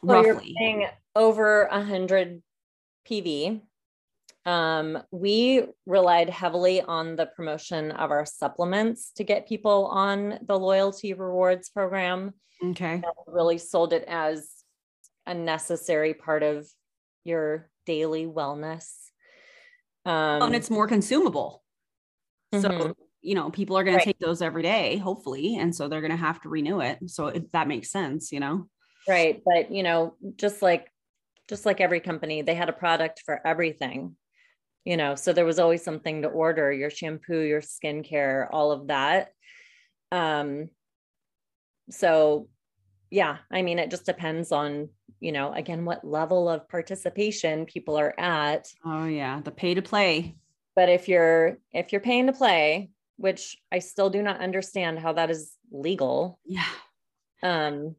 [0.01, 0.49] Well, roughly.
[0.49, 2.41] you're paying over a hundred
[3.09, 3.61] PV.
[4.45, 10.57] Um, we relied heavily on the promotion of our supplements to get people on the
[10.57, 12.33] loyalty rewards program.
[12.63, 13.01] Okay.
[13.27, 14.49] Really sold it as
[15.27, 16.67] a necessary part of
[17.23, 18.91] your daily wellness.
[20.05, 21.63] Um, and it's more consumable.
[22.51, 22.81] Mm-hmm.
[22.81, 24.03] So, you know, people are going right.
[24.03, 25.57] to take those every day, hopefully.
[25.57, 26.97] And so they're going to have to renew it.
[27.05, 28.67] So it, that makes sense, you know?
[29.07, 29.41] Right.
[29.45, 30.91] But, you know, just like,
[31.47, 34.15] just like every company, they had a product for everything,
[34.85, 38.87] you know, so there was always something to order your shampoo, your skincare, all of
[38.87, 39.29] that.
[40.11, 40.69] Um,
[41.89, 42.47] so
[43.11, 44.89] yeah, I mean, it just depends on,
[45.19, 48.67] you know, again, what level of participation people are at.
[48.85, 49.41] Oh yeah.
[49.41, 50.37] The pay to play.
[50.75, 55.13] But if you're, if you're paying to play, which I still do not understand how
[55.13, 56.39] that is legal.
[56.45, 56.65] Yeah.
[57.43, 57.95] Um,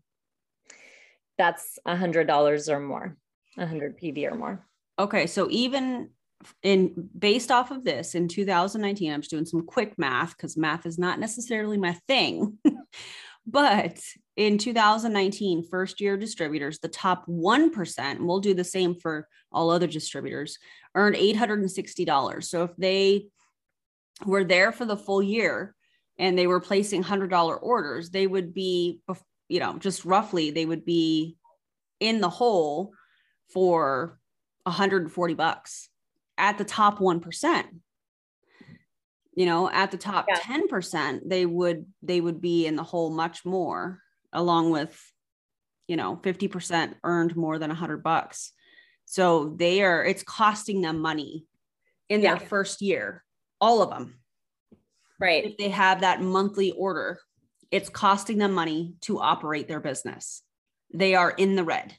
[1.39, 3.17] that's a hundred dollars or more,
[3.59, 4.67] a hundred PV or more.
[4.99, 5.27] Okay.
[5.27, 6.11] So even
[6.63, 10.87] in based off of this in 2019, I'm just doing some quick math because math
[10.87, 12.59] is not necessarily my thing.
[13.47, 14.01] but
[14.37, 19.87] in 2019, first year distributors, the top 1%, we'll do the same for all other
[19.87, 20.59] distributors,
[20.95, 22.45] earned $860.
[22.45, 23.27] So if they
[24.25, 25.75] were there for the full year
[26.19, 29.01] and they were placing $100 orders, they would be
[29.53, 31.37] you know, just roughly, they would be
[32.01, 32.95] in the hole
[33.53, 34.19] for
[34.63, 35.91] 140 bucks
[36.43, 37.65] at the top 1%.
[39.35, 40.39] You know, at the top yeah.
[40.41, 44.01] 10%, they would they would be in the hole much more
[44.31, 44.95] along with
[45.89, 48.53] you know, 50% earned more than 100 bucks.
[49.07, 51.47] So they are it's costing them money
[52.11, 52.37] in yeah.
[52.37, 53.25] their first year,
[53.61, 54.19] all of them.
[55.19, 55.45] Right.
[55.45, 57.19] If they have that monthly order
[57.73, 60.43] it's costing them money to operate their business.
[60.93, 61.97] They are in the red.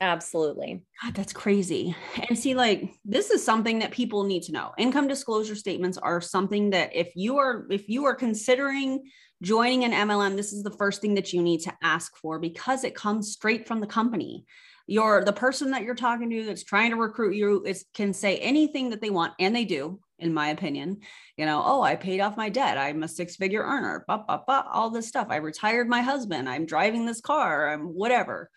[0.00, 0.82] Absolutely.
[1.02, 1.96] God, that's crazy.
[2.28, 4.72] And see, like, this is something that people need to know.
[4.76, 9.04] Income disclosure statements are something that if you are if you are considering
[9.42, 12.84] joining an MLM, this is the first thing that you need to ask for because
[12.84, 14.44] it comes straight from the company.
[14.86, 18.36] Your the person that you're talking to that's trying to recruit you is can say
[18.38, 20.98] anything that they want, and they do in my opinion.
[21.36, 22.78] You know, oh, I paid off my debt.
[22.78, 25.28] I'm a six figure earner, bah, bah, bah, all this stuff.
[25.30, 26.48] I retired my husband.
[26.48, 27.70] I'm driving this car.
[27.70, 28.50] I'm whatever.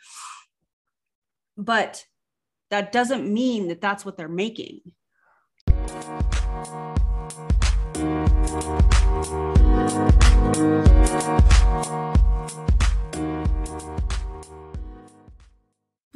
[1.59, 2.05] But
[2.69, 4.79] that doesn't mean that that's what they're making.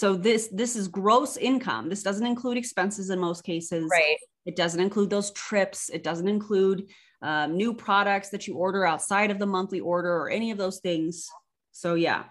[0.00, 1.90] So this this is gross income.
[1.90, 3.86] This doesn't include expenses in most cases.
[3.92, 4.16] Right.
[4.46, 5.90] It doesn't include those trips.
[5.90, 6.88] It doesn't include
[7.20, 10.78] um, new products that you order outside of the monthly order or any of those
[10.80, 11.28] things.
[11.72, 12.24] So yeah,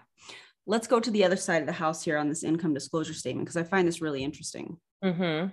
[0.66, 3.46] let's go to the other side of the house here on this income disclosure statement
[3.46, 4.76] because I find this really interesting.
[5.04, 5.50] Mm-hmm.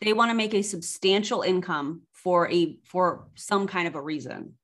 [0.00, 4.54] They want to make a substantial income for a for some kind of a reason.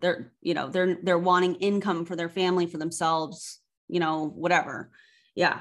[0.00, 4.90] They're, you know, they're they're wanting income for their family, for themselves, you know, whatever.
[5.34, 5.60] Yeah.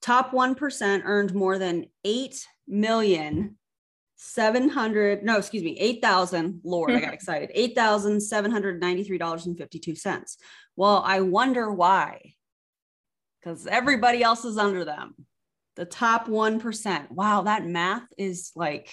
[0.00, 3.56] Top 1% earned more than 8 million
[4.16, 10.36] 700 no excuse me 8000 lord i got excited $8793.52
[10.76, 12.34] well i wonder why
[13.40, 15.14] because everybody else is under them.
[15.76, 17.10] The top 1%.
[17.10, 18.90] Wow, that math is like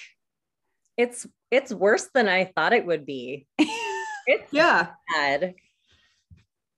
[0.96, 3.48] it's it's worse than I thought it would be.
[4.30, 4.90] It's yeah.
[5.14, 5.54] bad.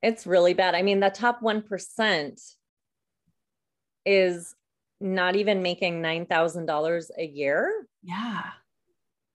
[0.03, 0.75] It's really bad.
[0.75, 2.53] I mean, the top 1%
[4.05, 4.55] is
[5.01, 7.85] not even making $9,000 a year.
[8.03, 8.43] Yeah.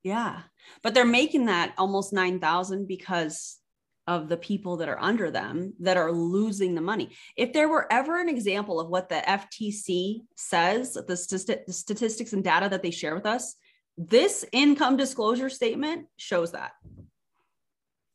[0.03, 0.43] Yeah.
[0.83, 3.59] But they're making that almost 9,000 because
[4.07, 7.11] of the people that are under them that are losing the money.
[7.37, 12.35] If there were ever an example of what the FTC says, the, st- the statistics
[12.35, 13.57] and data that they share with us,
[13.97, 16.73] this income disclosure statement shows that.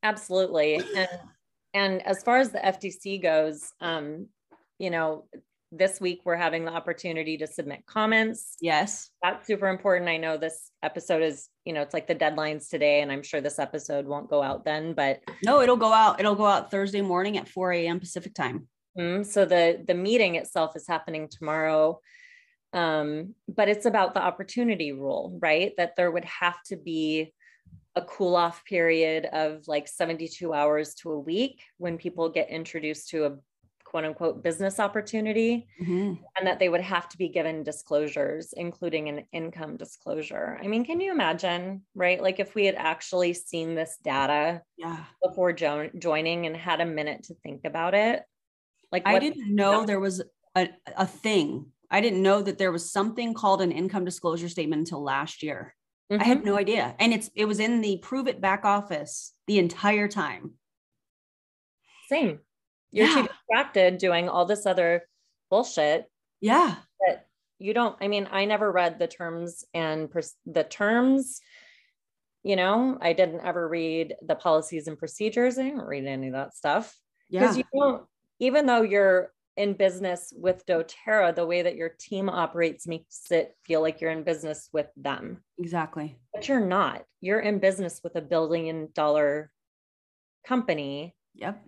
[0.03, 0.75] Absolutely.
[0.75, 1.07] And
[1.73, 4.27] and as far as the FTC goes, um,
[4.79, 5.25] you know,
[5.71, 8.57] this week we're having the opportunity to submit comments.
[8.59, 9.09] Yes.
[9.21, 10.09] That's super important.
[10.09, 13.41] I know this episode is, you know, it's like the deadlines today, and I'm sure
[13.41, 16.19] this episode won't go out then, but no, it'll go out.
[16.19, 17.99] It'll go out Thursday morning at 4 a.m.
[17.99, 18.67] Pacific time.
[18.97, 19.23] Mm-hmm.
[19.23, 21.99] So the the meeting itself is happening tomorrow.
[22.73, 25.73] Um, but it's about the opportunity rule, right?
[25.77, 27.33] That there would have to be
[27.95, 33.09] a cool off period of like 72 hours to a week when people get introduced
[33.09, 33.37] to a
[33.89, 36.13] quote unquote business opportunity mm-hmm.
[36.37, 40.59] and that they would have to be given disclosures including an income disclosure.
[40.63, 42.21] I mean can you imagine right?
[42.21, 45.03] Like if we had actually seen this data yeah.
[45.23, 48.23] before jo- joining and had a minute to think about it
[48.91, 50.23] like i didn't know there was
[50.55, 51.67] a, a thing.
[51.91, 55.75] I didn't know that there was something called an income disclosure statement until last year.
[56.11, 56.21] Mm-hmm.
[56.21, 56.47] i had mm-hmm.
[56.47, 56.95] no idea.
[56.99, 60.53] And it's it was in the prove it back office the entire time.
[62.07, 62.39] Same
[62.91, 63.15] you're yeah.
[63.15, 65.03] too distracted doing all this other
[65.49, 66.05] bullshit.
[66.41, 66.75] Yeah.
[67.07, 67.27] That
[67.59, 71.39] you don't, I mean, I never read the terms and pers- the terms,
[72.43, 75.57] you know, I didn't ever read the policies and procedures.
[75.57, 76.95] I didn't read any of that stuff.
[77.29, 77.63] Because yeah.
[77.73, 78.05] you don't,
[78.39, 83.55] even though you're in business with doTERRA, the way that your team operates makes it
[83.65, 85.43] feel like you're in business with them.
[85.59, 86.17] Exactly.
[86.33, 87.03] But you're not.
[87.19, 89.51] You're in business with a billion dollar
[90.47, 91.13] company.
[91.35, 91.61] Yep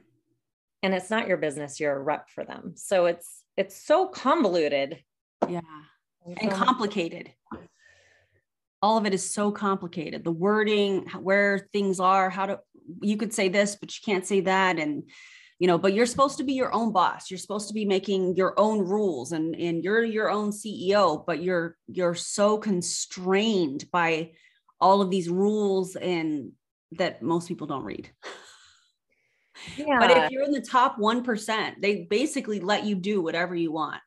[0.84, 2.74] and it's not your business you're a rep for them.
[2.76, 5.04] So it's it's so convoluted.
[5.48, 5.62] Yeah.
[6.26, 7.32] And complicated.
[8.82, 10.24] All of it is so complicated.
[10.24, 12.60] The wording where things are how to
[13.02, 14.80] you could say this but you can't say that.
[14.80, 15.04] And
[15.60, 17.30] you know but you're supposed to be your own boss.
[17.30, 21.44] You're supposed to be making your own rules and and you're your own ceo but
[21.44, 24.32] you're you're so constrained by
[24.80, 26.52] all of these rules and
[26.94, 28.10] that most people don't read
[29.78, 30.00] Yeah.
[30.00, 34.02] But if you're in the top 1%, they basically let you do whatever you want.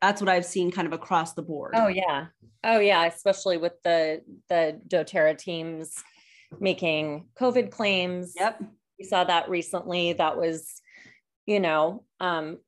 [0.00, 1.72] That's what I've seen kind of across the board.
[1.74, 2.26] Oh yeah.
[2.62, 5.94] Oh yeah, especially with the the doTERRA teams
[6.60, 8.34] making COVID claims.
[8.36, 8.62] Yep.
[8.98, 10.12] We saw that recently.
[10.12, 10.80] That was,
[11.46, 12.58] you know, um,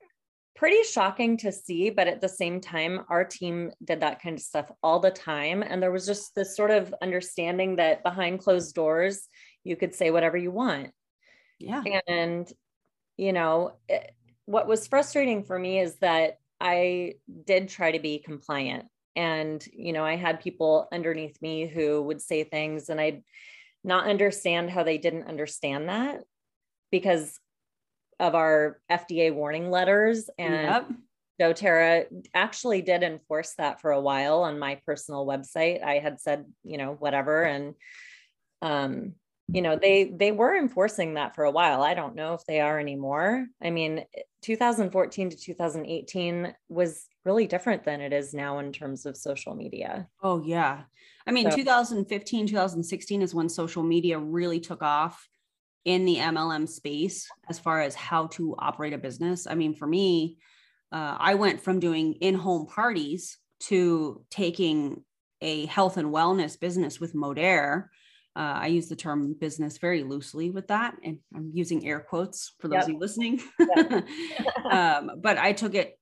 [0.55, 1.91] pretty shocking to see.
[1.91, 5.62] But at the same time, our team did that kind of stuff all the time.
[5.62, 9.29] And there was just this sort of understanding that behind closed doors,
[9.62, 10.91] you could say whatever you want.
[11.59, 11.83] Yeah.
[12.07, 12.51] And,
[13.17, 14.13] you know, it,
[14.45, 18.87] what was frustrating for me is that I did try to be compliant.
[19.15, 23.23] And, you know, I had people underneath me who would say things and I'd
[23.83, 26.23] not understand how they didn't understand that
[26.91, 27.39] because
[28.19, 30.29] of our FDA warning letters.
[30.39, 30.89] And yep.
[31.41, 35.83] doTERRA actually did enforce that for a while on my personal website.
[35.83, 37.43] I had said, you know, whatever.
[37.43, 37.75] And
[38.63, 39.15] um,
[39.49, 41.82] you know they they were enforcing that for a while.
[41.82, 43.47] I don't know if they are anymore.
[43.62, 44.05] I mean
[44.42, 50.09] 2014 to 2018 was really different than it is now in terms of social media.
[50.22, 50.82] Oh yeah.
[51.26, 55.28] I mean so, 2015 2016 is when social media really took off
[55.84, 59.47] in the mlm space as far as how to operate a business.
[59.47, 60.38] I mean for me
[60.90, 65.05] uh, i went from doing in-home parties to taking
[65.40, 67.88] a health and wellness business with Modere
[68.37, 72.53] uh, I use the term business very loosely with that, and I'm using air quotes
[72.61, 72.82] for those yep.
[72.84, 73.41] of you listening.
[73.59, 74.07] Yep.
[74.70, 75.99] um, but I took it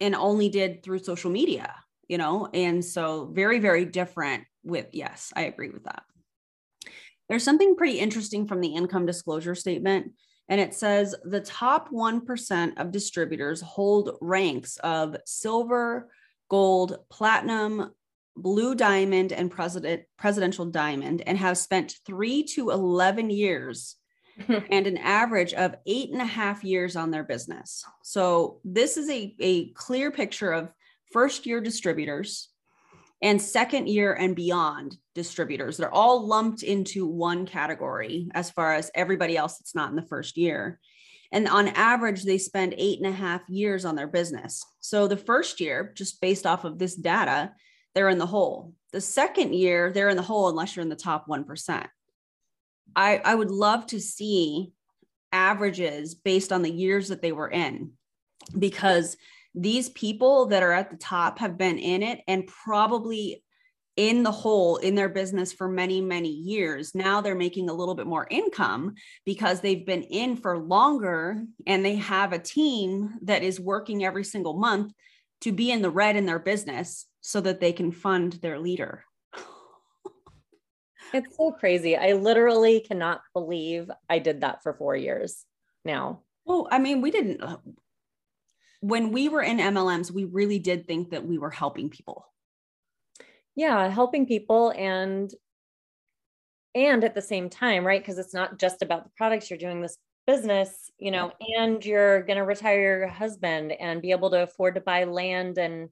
[0.00, 1.74] and only did through social media,
[2.06, 6.04] you know, and so very, very different with, yes, I agree with that.
[7.28, 10.12] There's something pretty interesting from the income disclosure statement.
[10.48, 16.10] And it says the top 1% of distributors hold ranks of silver,
[16.48, 17.90] gold, platinum,
[18.36, 23.96] blue diamond and president presidential diamond and have spent three to 11 years
[24.70, 27.84] and an average of eight and a half years on their business.
[28.02, 30.70] So this is a, a clear picture of
[31.12, 32.48] first year distributors
[33.20, 35.76] and second year and beyond distributors.
[35.76, 40.02] They're all lumped into one category as far as everybody else that's not in the
[40.02, 40.80] first year.
[41.30, 44.64] And on average they spend eight and a half years on their business.
[44.80, 47.52] So the first year just based off of this data
[47.94, 48.74] they're in the hole.
[48.92, 51.86] The second year, they're in the hole unless you're in the top 1%.
[52.94, 54.72] I, I would love to see
[55.32, 57.92] averages based on the years that they were in
[58.58, 59.16] because
[59.54, 63.42] these people that are at the top have been in it and probably
[63.96, 66.94] in the hole in their business for many, many years.
[66.94, 68.94] Now they're making a little bit more income
[69.26, 74.24] because they've been in for longer and they have a team that is working every
[74.24, 74.92] single month
[75.42, 79.04] to be in the red in their business so that they can fund their leader.
[81.14, 81.96] it's so crazy.
[81.96, 85.46] I literally cannot believe I did that for four years
[85.84, 86.20] now.
[86.44, 87.40] Well, I mean, we didn't.
[87.40, 87.58] Uh,
[88.80, 92.26] when we were in MLMs, we really did think that we were helping people.
[93.54, 95.32] Yeah, helping people and
[96.74, 98.00] and at the same time, right?
[98.00, 102.22] Because it's not just about the products you're doing this business, you know, and you're
[102.22, 105.90] going to retire your husband and be able to afford to buy land and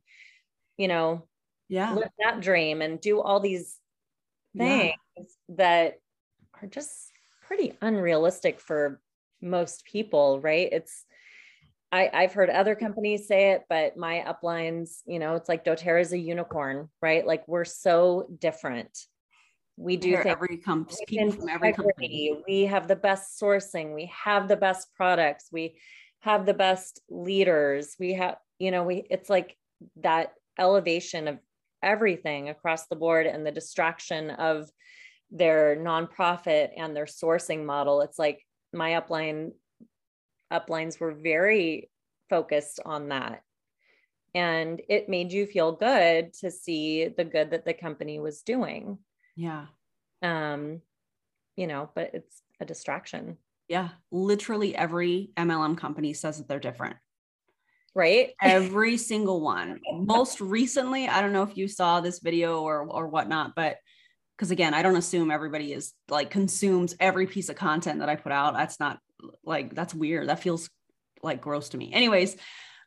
[0.80, 1.26] you know,
[1.68, 3.76] yeah, live that dream and do all these
[4.56, 5.24] things yeah.
[5.50, 5.98] that
[6.60, 7.12] are just
[7.46, 8.98] pretty unrealistic for
[9.42, 10.70] most people, right?
[10.72, 11.04] It's
[11.92, 16.00] I, I've heard other companies say it, but my uplines, you know, it's like doTERRA
[16.00, 17.26] is a unicorn, right?
[17.26, 18.96] Like we're so different.
[19.76, 22.42] We do things every company, people from every company.
[22.48, 23.94] We have the best sourcing.
[23.94, 25.48] We have the best products.
[25.52, 25.76] We
[26.20, 27.96] have the best leaders.
[27.98, 29.56] We have, you know, we it's like
[29.96, 31.38] that elevation of
[31.82, 34.70] everything across the board and the distraction of
[35.30, 38.02] their nonprofit and their sourcing model.
[38.02, 39.52] It's like my upline
[40.52, 41.90] uplines were very
[42.28, 43.42] focused on that.
[44.34, 48.98] And it made you feel good to see the good that the company was doing.
[49.36, 49.66] Yeah.
[50.22, 50.82] Um
[51.56, 53.38] you know but it's a distraction.
[53.68, 53.90] Yeah.
[54.10, 56.96] Literally every mlm company says that they're different
[57.94, 58.30] right?
[58.42, 59.80] Every single one.
[59.92, 63.76] Most recently, I don't know if you saw this video or or whatnot, but
[64.36, 68.16] because again, I don't assume everybody is like consumes every piece of content that I
[68.16, 68.54] put out.
[68.54, 68.98] That's not
[69.44, 70.28] like that's weird.
[70.28, 70.70] That feels
[71.22, 71.92] like gross to me.
[71.92, 72.36] Anyways,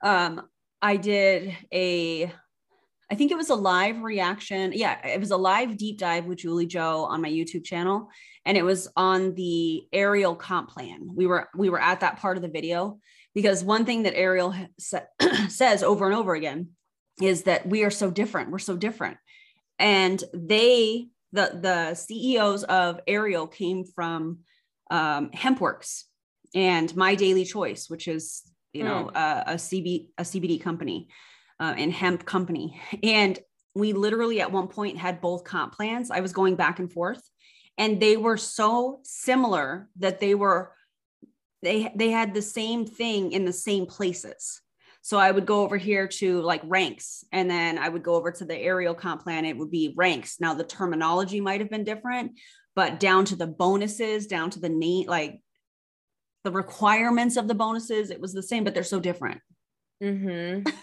[0.03, 0.41] um,
[0.81, 2.31] I did a
[3.11, 4.71] I think it was a live reaction.
[4.73, 8.09] Yeah, it was a live deep dive with Julie Joe on my YouTube channel
[8.45, 11.09] and it was on the aerial comp plan.
[11.13, 12.99] We were we were at that part of the video
[13.33, 15.01] because one thing that Ariel sa-
[15.49, 16.69] says over and over again
[17.21, 18.51] is that we are so different.
[18.51, 19.17] We're so different.
[19.79, 24.39] And they, the, the CEOs of Ariel came from
[24.91, 26.03] um, HempWorx
[26.55, 29.17] and My Daily Choice, which is, you know, mm.
[29.17, 31.09] a, a, CB, a CBD company
[31.59, 32.79] uh, and hemp company.
[33.03, 33.39] And
[33.75, 36.11] we literally at one point had both comp plans.
[36.11, 37.23] I was going back and forth
[37.77, 40.71] and they were so similar that they were
[41.63, 44.61] they they had the same thing in the same places.
[45.01, 48.31] So i would go over here to like ranks and then i would go over
[48.31, 49.45] to the aerial comp plan.
[49.45, 50.39] It would be ranks.
[50.39, 52.39] Now the terminology might have been different
[52.75, 55.39] but down to the bonuses down to the name like
[56.43, 59.41] the requirements of the bonuses it was the same but they're so different.
[60.01, 60.69] Mm-hmm.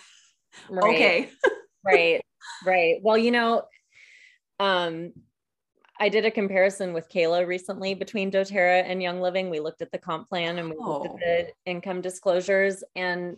[0.68, 0.94] Right.
[0.94, 1.30] okay.
[1.84, 2.20] Right.
[2.66, 2.96] Right.
[3.02, 3.62] Well you know
[4.58, 5.12] um
[6.00, 9.50] I did a comparison with Kayla recently between doTERRA and Young Living.
[9.50, 10.92] We looked at the comp plan and we oh.
[10.92, 11.18] looked at oh.
[11.18, 12.82] the income disclosures.
[12.96, 13.36] And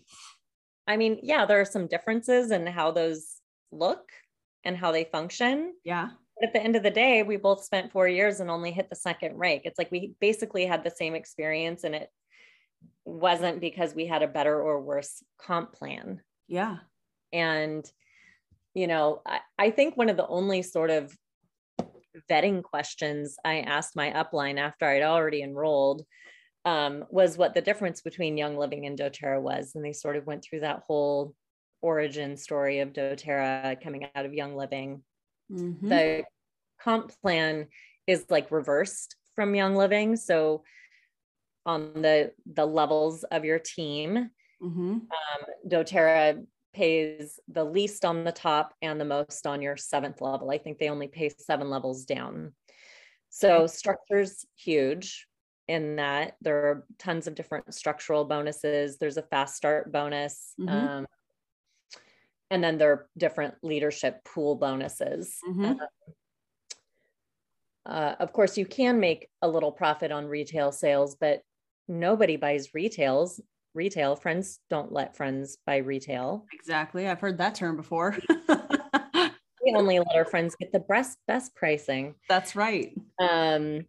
[0.86, 3.38] I mean, yeah, there are some differences in how those
[3.72, 4.10] look
[4.62, 5.74] and how they function.
[5.84, 6.10] Yeah.
[6.38, 8.88] But at the end of the day, we both spent four years and only hit
[8.88, 9.62] the second rank.
[9.64, 12.10] It's like we basically had the same experience and it
[13.04, 16.20] wasn't because we had a better or worse comp plan.
[16.46, 16.76] Yeah.
[17.32, 17.84] And,
[18.72, 21.16] you know, I, I think one of the only sort of
[22.30, 26.04] vetting questions I asked my upline after I'd already enrolled
[26.64, 29.72] um, was what the difference between Young Living and doTERRA was.
[29.74, 31.34] And they sort of went through that whole
[31.80, 35.02] origin story of doTERRA coming out of Young Living.
[35.50, 35.88] Mm-hmm.
[35.88, 36.24] The
[36.80, 37.66] comp plan
[38.06, 40.16] is like reversed from Young Living.
[40.16, 40.62] So
[41.64, 44.30] on the the levels of your team,
[44.62, 44.90] mm-hmm.
[44.92, 50.50] um, doTERRA pays the least on the top and the most on your seventh level.
[50.50, 52.54] I think they only pay seven levels down.
[53.30, 55.26] So structure's huge
[55.68, 58.98] in that there are tons of different structural bonuses.
[58.98, 60.54] There's a fast start bonus.
[60.60, 60.68] Mm-hmm.
[60.68, 61.06] Um,
[62.50, 65.38] and then there are different leadership pool bonuses.
[65.48, 65.80] Mm-hmm.
[67.86, 71.40] Uh, uh, of course, you can make a little profit on retail sales, but
[71.88, 73.40] nobody buys retails
[73.74, 74.16] retail.
[74.16, 76.46] Friends don't let friends buy retail.
[76.52, 77.08] Exactly.
[77.08, 78.16] I've heard that term before.
[79.64, 82.14] we only let our friends get the best best pricing.
[82.28, 82.92] That's right.
[83.18, 83.86] Um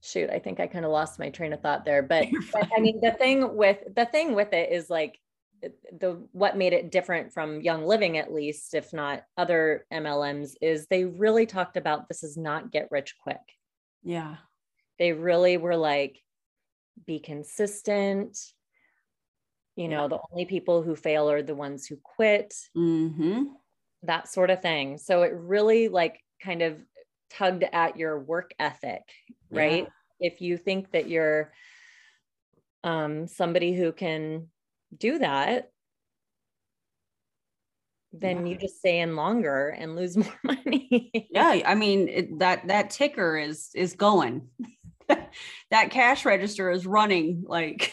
[0.00, 2.02] shoot, I think I kind of lost my train of thought there.
[2.02, 5.18] But, but I mean the thing with the thing with it is like
[5.98, 10.86] the what made it different from young living at least if not other mlms is
[10.86, 13.40] they really talked about this is not get rich quick
[14.02, 14.36] yeah
[14.98, 16.22] they really were like
[17.06, 18.38] be consistent
[19.78, 23.44] you know the only people who fail are the ones who quit mm-hmm.
[24.02, 26.76] that sort of thing so it really like kind of
[27.30, 29.02] tugged at your work ethic
[29.50, 29.86] right
[30.18, 30.28] yeah.
[30.32, 31.52] if you think that you're
[32.84, 34.48] um, somebody who can
[34.96, 35.70] do that
[38.12, 38.52] then yeah.
[38.52, 42.90] you just stay in longer and lose more money yeah i mean it, that that
[42.90, 44.48] ticker is is going
[45.70, 47.92] that cash register is running like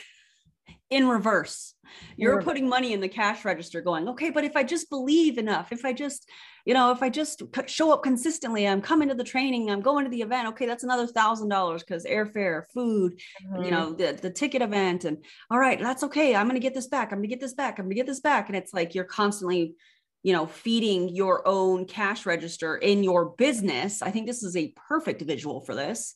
[0.89, 1.73] in reverse.
[2.17, 5.71] You're putting money in the cash register going, okay, but if I just believe enough,
[5.71, 6.29] if I just,
[6.65, 10.05] you know, if I just show up consistently, I'm coming to the training, I'm going
[10.05, 13.63] to the event, okay, that's another thousand dollars because airfare, food, mm-hmm.
[13.63, 15.05] you know, the, the ticket event.
[15.05, 16.35] And all right, that's okay.
[16.35, 17.11] I'm going to get this back.
[17.11, 17.79] I'm going to get this back.
[17.79, 18.49] I'm going to get this back.
[18.49, 19.75] And it's like you're constantly,
[20.23, 24.01] you know, feeding your own cash register in your business.
[24.01, 26.15] I think this is a perfect visual for this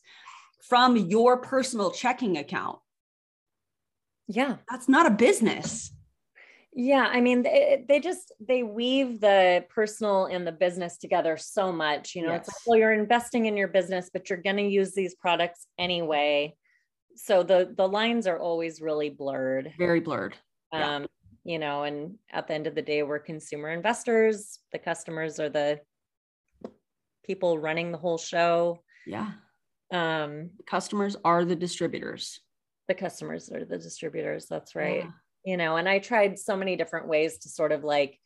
[0.68, 2.78] from your personal checking account
[4.30, 4.56] yeah.
[4.70, 5.92] That's not a business.
[6.72, 11.72] Yeah, I mean, they, they, just they weave the personal and the business together so
[11.72, 12.14] much.
[12.14, 12.46] You know, yes.
[12.46, 15.66] it's like, well, you're investing in your business, but you're going to use these products
[15.78, 16.54] anyway.
[17.16, 19.72] So the the lines are always really blurred.
[19.78, 20.36] Very blurred.
[20.72, 20.96] Yeah.
[20.96, 21.06] Um,
[21.42, 24.60] you know, and at the end of the day, we're consumer investors.
[24.70, 25.80] The customers are the
[27.24, 28.84] people running the whole show.
[29.08, 29.32] Yeah.
[29.92, 32.40] Um, customers are the distributors
[32.90, 34.46] the customers are the distributors.
[34.46, 35.04] That's right.
[35.04, 35.10] Yeah.
[35.44, 38.18] You know, and I tried so many different ways to sort of like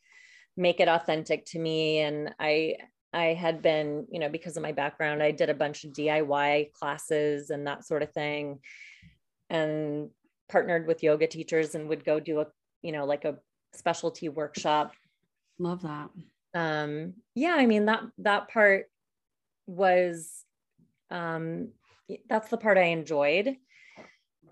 [0.57, 1.99] make it authentic to me.
[1.99, 2.77] And I,
[3.13, 6.73] I had been, you know, because of my background, I did a bunch of DIY
[6.73, 8.59] classes and that sort of thing
[9.51, 10.09] and
[10.49, 12.47] partnered with yoga teachers and would go do a,
[12.81, 13.37] you know, like a
[13.75, 14.93] specialty workshop.
[15.59, 16.09] Love that.
[16.55, 18.85] Um, yeah, I mean that that part
[19.67, 20.31] was
[21.11, 21.69] um
[22.29, 23.57] that's the part I enjoyed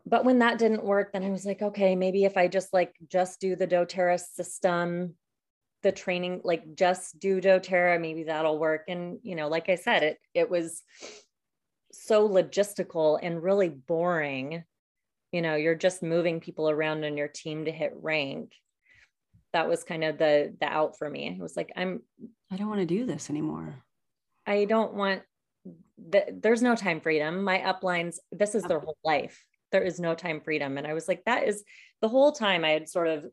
[0.06, 2.93] but when that didn't work, then I was like, okay, maybe if I just like
[3.08, 5.16] just do the doTERRA system,
[5.82, 8.84] the training, like just do doTERRA, maybe that'll work.
[8.89, 10.82] And you know, like I said, it it was
[11.93, 14.64] so logistical and really boring.
[15.32, 18.54] You know, you're just moving people around on your team to hit rank.
[19.54, 21.28] That was kind of the the out for me.
[21.28, 22.01] It was like, I'm
[22.51, 23.84] I don't want to do this anymore.
[24.45, 25.22] I don't want
[25.97, 27.45] the, there's no time freedom.
[27.45, 29.41] My uplines, this is their whole life
[29.74, 30.78] there is no time freedom.
[30.78, 31.66] And I was like, that is
[32.02, 33.26] the whole time I had sort of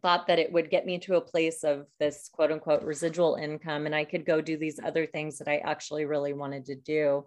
[0.00, 3.84] thought that it would get me to a place of this quote unquote residual income
[3.84, 7.26] and I could go do these other things that I actually really wanted to do.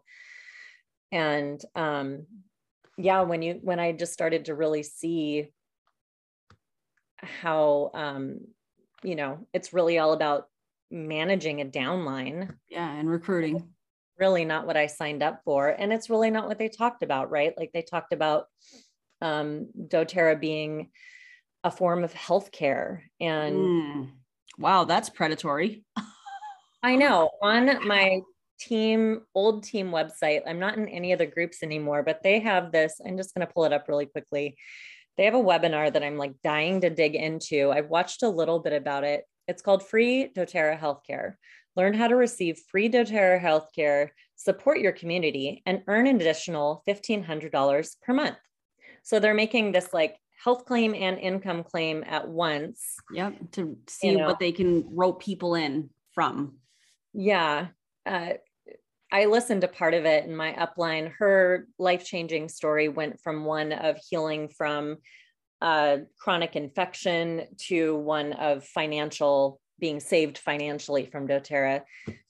[1.11, 2.25] and um
[2.97, 5.51] yeah when you when i just started to really see
[7.21, 8.39] how um
[9.03, 10.47] you know it's really all about
[10.91, 13.72] managing a downline yeah and recruiting
[14.19, 17.31] really not what i signed up for and it's really not what they talked about
[17.31, 17.53] right?
[17.57, 18.47] Like they talked about
[19.21, 20.89] um doterra being
[21.63, 24.09] a form of healthcare and mm.
[24.57, 25.83] wow that's predatory.
[26.83, 27.29] I know.
[27.41, 28.21] On my
[28.59, 32.71] team old team website i'm not in any of the groups anymore but they have
[32.71, 34.55] this i'm just going to pull it up really quickly.
[35.17, 37.71] They have a webinar that i'm like dying to dig into.
[37.71, 39.25] I've watched a little bit about it.
[39.47, 41.35] It's called free doterra healthcare
[41.75, 47.95] learn how to receive free doterra healthcare support your community and earn an additional $1500
[48.01, 48.37] per month
[49.03, 54.09] so they're making this like health claim and income claim at once yep to see
[54.09, 54.27] you know.
[54.27, 56.57] what they can rope people in from
[57.13, 57.67] yeah
[58.05, 58.33] uh,
[59.13, 61.11] I listened to part of it in my upline.
[61.19, 64.97] Her life changing story went from one of healing from
[65.61, 71.81] uh, chronic infection to one of financial being saved financially from doterra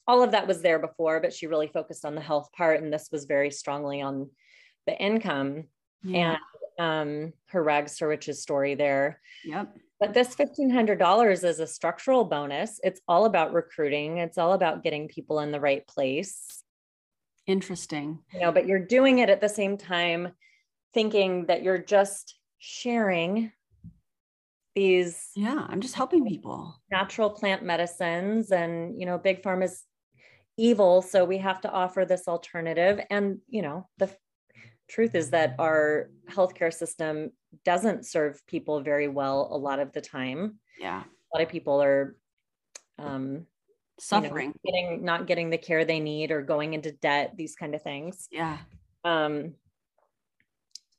[0.07, 2.91] all of that was there before but she really focused on the health part and
[2.91, 4.29] this was very strongly on
[4.87, 5.63] the income
[6.03, 6.35] yeah.
[6.35, 6.39] and
[6.79, 9.73] um, her rags to riches story there yep
[10.03, 12.77] but this $1,500 is a structural bonus.
[12.83, 14.17] It's all about recruiting.
[14.17, 16.61] It's all about getting people in the right place.
[17.47, 18.19] Interesting.
[18.33, 20.33] You know, but you're doing it at the same time
[20.93, 23.53] thinking that you're just sharing
[24.75, 29.83] these yeah i'm just helping people natural plant medicines and you know big pharma is
[30.57, 34.09] evil so we have to offer this alternative and you know the
[34.89, 37.31] truth is that our healthcare system
[37.65, 40.59] doesn't serve people very well a lot of the time.
[40.79, 41.03] Yeah.
[41.03, 42.15] A lot of people are
[42.99, 43.45] um,
[43.99, 47.55] suffering, you know, getting not getting the care they need or going into debt, these
[47.55, 48.27] kind of things.
[48.31, 48.57] Yeah.
[49.03, 49.55] Um,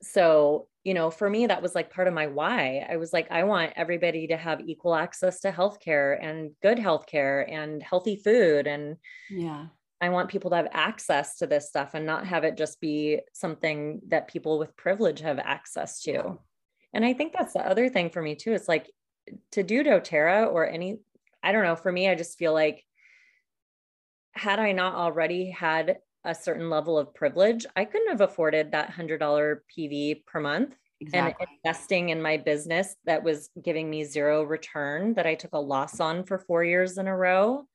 [0.05, 2.87] so, you know, for me, that was like part of my why.
[2.89, 7.51] I was like, I want everybody to have equal access to healthcare and good healthcare
[7.51, 8.67] and healthy food.
[8.67, 8.97] And
[9.31, 9.67] yeah,
[10.01, 13.21] I want people to have access to this stuff and not have it just be
[13.33, 16.39] something that people with privilege have access to.
[16.93, 18.53] And I think that's the other thing for me too.
[18.53, 18.91] It's like
[19.53, 20.99] to do doTERRA or any,
[21.43, 22.85] I don't know, for me, I just feel like
[24.33, 28.93] had I not already had a certain level of privilege, I couldn't have afforded that
[28.93, 30.77] $100 PV per month.
[31.01, 31.47] Exactly.
[31.47, 35.59] And investing in my business that was giving me zero return that I took a
[35.59, 37.67] loss on for four years in a row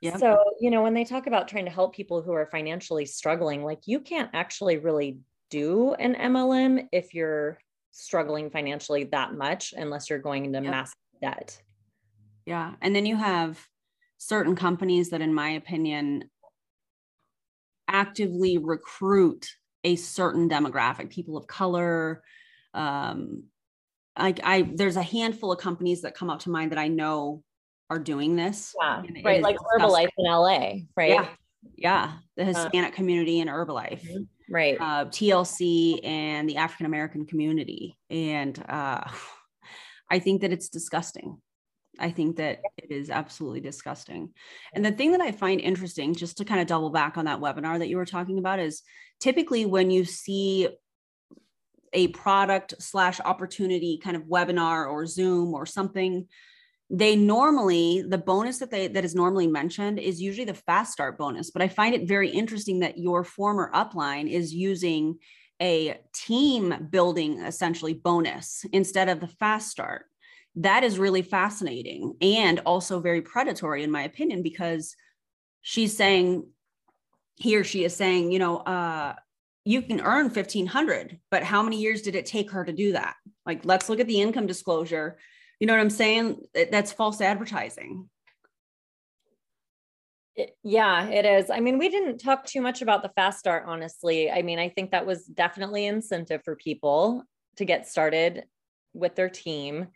[0.00, 0.18] Yep.
[0.18, 3.64] So, you know, when they talk about trying to help people who are financially struggling,
[3.64, 5.18] like you can't actually really
[5.50, 7.58] do an MLM if you're
[7.90, 10.70] struggling financially that much, unless you're going into yep.
[10.70, 11.60] massive debt.
[12.46, 12.74] Yeah.
[12.80, 13.58] And then you have
[14.18, 16.24] certain companies that, in my opinion,
[17.88, 19.48] actively recruit
[19.84, 22.22] a certain demographic, people of color.
[22.74, 23.44] Um,
[24.16, 27.42] I, I there's a handful of companies that come up to mind that I know
[27.88, 28.74] are doing this.
[28.80, 29.42] Yeah, right.
[29.42, 31.10] Like Herbalife in LA, right?
[31.10, 31.28] Yeah,
[31.76, 32.12] yeah.
[32.36, 34.54] The uh, Hispanic uh, community in Herbalife, mm-hmm.
[34.54, 34.76] right?
[34.78, 39.04] Uh, TLC and the African American community, and uh,
[40.10, 41.40] I think that it's disgusting.
[41.98, 44.30] I think that it is absolutely disgusting.
[44.72, 47.40] And the thing that I find interesting, just to kind of double back on that
[47.40, 48.82] webinar that you were talking about, is
[49.20, 50.68] typically when you see
[51.92, 56.26] a product slash opportunity kind of webinar or Zoom or something
[56.90, 61.18] they normally the bonus that they that is normally mentioned is usually the fast start
[61.18, 61.50] bonus.
[61.50, 65.18] But i find it very interesting that your former upline is using
[65.60, 70.06] a team building essentially bonus instead of the fast start
[70.58, 74.94] that is really fascinating and also very predatory in my opinion because
[75.62, 76.46] she's saying
[77.36, 79.14] he or she is saying you know uh
[79.64, 83.14] you can earn 1500 but how many years did it take her to do that
[83.46, 85.18] like let's look at the income disclosure
[85.58, 86.42] you know what I'm saying?
[86.70, 88.08] That's false advertising.
[90.62, 91.50] yeah, it is.
[91.50, 94.30] I mean, we didn't talk too much about the fast start, honestly.
[94.30, 97.24] I mean, I think that was definitely incentive for people
[97.56, 98.44] to get started
[98.94, 99.88] with their team.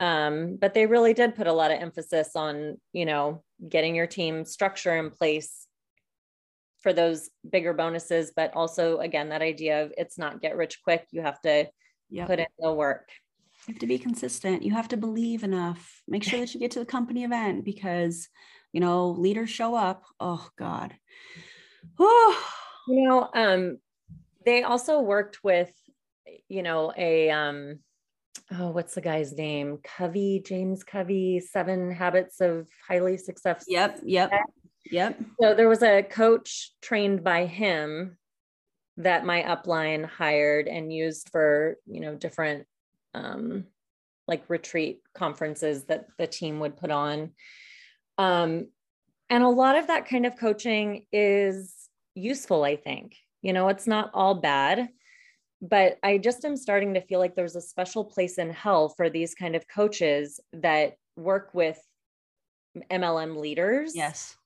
[0.00, 4.06] Um, but they really did put a lot of emphasis on, you know, getting your
[4.06, 5.66] team structure in place
[6.80, 8.32] for those bigger bonuses.
[8.34, 11.06] But also, again, that idea of it's not get rich quick.
[11.10, 11.68] You have to
[12.08, 12.26] yep.
[12.26, 13.10] put in the work.
[13.66, 14.62] You have to be consistent.
[14.62, 16.00] You have to believe enough.
[16.08, 18.26] Make sure that you get to the company event because,
[18.72, 20.04] you know, leaders show up.
[20.18, 20.94] Oh God.
[21.98, 22.42] Oh.
[22.88, 23.78] You know, um,
[24.46, 25.70] they also worked with,
[26.48, 27.80] you know, a um,
[28.52, 29.78] oh, what's the guy's name?
[29.82, 33.72] Covey, James Covey, Seven Habits of Highly Successful.
[33.72, 34.30] Yep, yep.
[34.90, 35.18] Yep.
[35.40, 38.16] So there was a coach trained by him
[38.96, 42.66] that my upline hired and used for, you know, different
[43.14, 43.64] um
[44.28, 47.32] like retreat conferences that the team would put on.
[48.18, 48.68] Um
[49.28, 51.74] and a lot of that kind of coaching is
[52.14, 53.16] useful, I think.
[53.42, 54.88] You know, it's not all bad,
[55.62, 59.10] but I just am starting to feel like there's a special place in hell for
[59.10, 61.78] these kind of coaches that work with
[62.90, 63.94] MLM leaders.
[63.94, 64.36] Yes.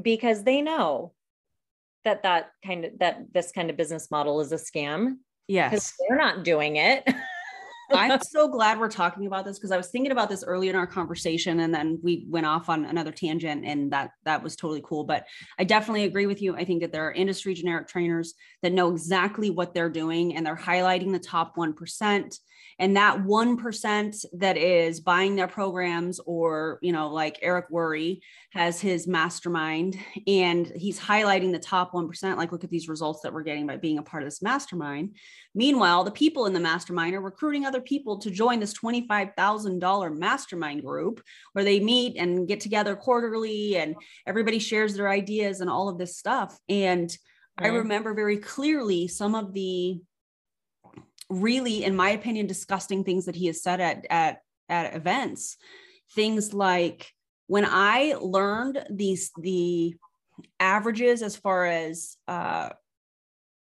[0.00, 1.12] Because they know
[2.04, 5.16] that that kind of that this kind of business model is a scam.
[5.48, 5.70] Yes.
[5.70, 7.06] Because they're not doing it.
[7.92, 10.76] I'm so glad we're talking about this because I was thinking about this earlier in
[10.76, 14.82] our conversation and then we went off on another tangent and that that was totally
[14.84, 15.26] cool but
[15.58, 16.56] I definitely agree with you.
[16.56, 20.44] I think that there are industry generic trainers that know exactly what they're doing and
[20.44, 22.38] they're highlighting the top 1%
[22.78, 28.20] and that 1% that is buying their programs or you know like Eric Worre
[28.52, 33.32] has his mastermind and he's highlighting the top 1% like look at these results that
[33.32, 35.16] we're getting by being a part of this mastermind.
[35.54, 40.84] Meanwhile the people in the mastermind are recruiting other people to join this $25000 mastermind
[40.84, 41.22] group
[41.52, 43.96] where they meet and get together quarterly and
[44.26, 46.58] everybody shares their ideas and all of this stuff.
[46.68, 47.16] And
[47.58, 49.98] i remember very clearly some of the
[51.28, 55.56] really, in my opinion, disgusting things that he has said at at at events.
[56.14, 57.12] Things like
[57.46, 59.94] when I learned these the
[60.60, 62.70] averages as far as uh,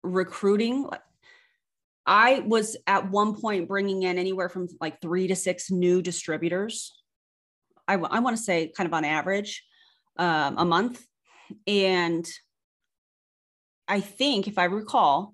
[0.03, 0.89] recruiting.
[2.05, 6.91] I was at one point bringing in anywhere from like three to six new distributors.
[7.87, 9.63] I, I want to say kind of on average
[10.17, 11.05] um, a month.
[11.67, 12.27] And
[13.87, 15.33] I think, if I recall,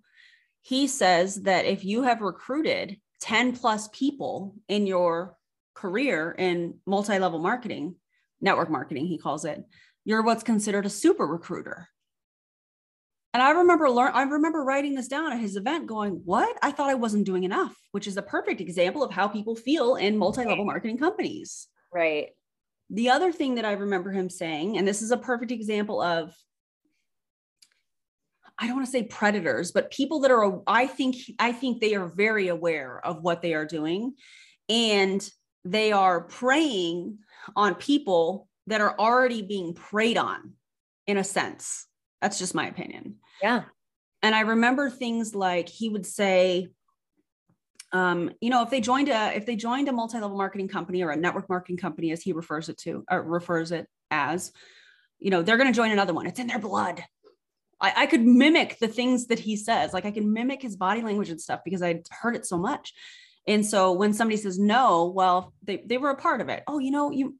[0.65, 5.37] he says that if you have recruited 10 plus people in your
[5.75, 7.95] career in multi-level marketing
[8.41, 9.63] network marketing he calls it
[10.05, 11.87] you're what's considered a super recruiter.
[13.33, 16.57] And i remember learn i remember writing this down at his event going what?
[16.63, 19.95] I thought i wasn't doing enough which is a perfect example of how people feel
[19.95, 21.67] in multi-level marketing companies.
[21.93, 22.29] Right.
[22.89, 26.35] The other thing that i remember him saying and this is a perfect example of
[28.57, 31.95] I don't want to say predators, but people that are, I think, I think they
[31.95, 34.13] are very aware of what they are doing
[34.69, 35.27] and
[35.65, 37.19] they are preying
[37.55, 40.53] on people that are already being preyed on
[41.05, 41.85] in a sense.
[42.21, 43.15] That's just my opinion.
[43.41, 43.63] Yeah.
[44.23, 46.69] And I remember things like he would say,
[47.91, 51.11] um, you know, if they joined a if they joined a multi-level marketing company or
[51.11, 54.51] a network marketing company, as he refers it to, or refers it as,
[55.19, 56.25] you know, they're going to join another one.
[56.25, 57.03] It's in their blood.
[57.85, 59.93] I, I could mimic the things that he says.
[59.93, 62.93] Like I can mimic his body language and stuff because I heard it so much.
[63.47, 66.63] And so when somebody says no, well, they, they were a part of it.
[66.67, 67.35] Oh, you know, you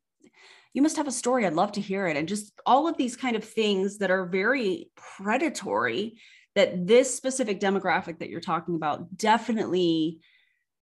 [0.73, 1.45] you must have a story.
[1.45, 2.17] I'd love to hear it.
[2.17, 6.19] And just all of these kind of things that are very predatory
[6.53, 10.19] that this specific demographic that you're talking about definitely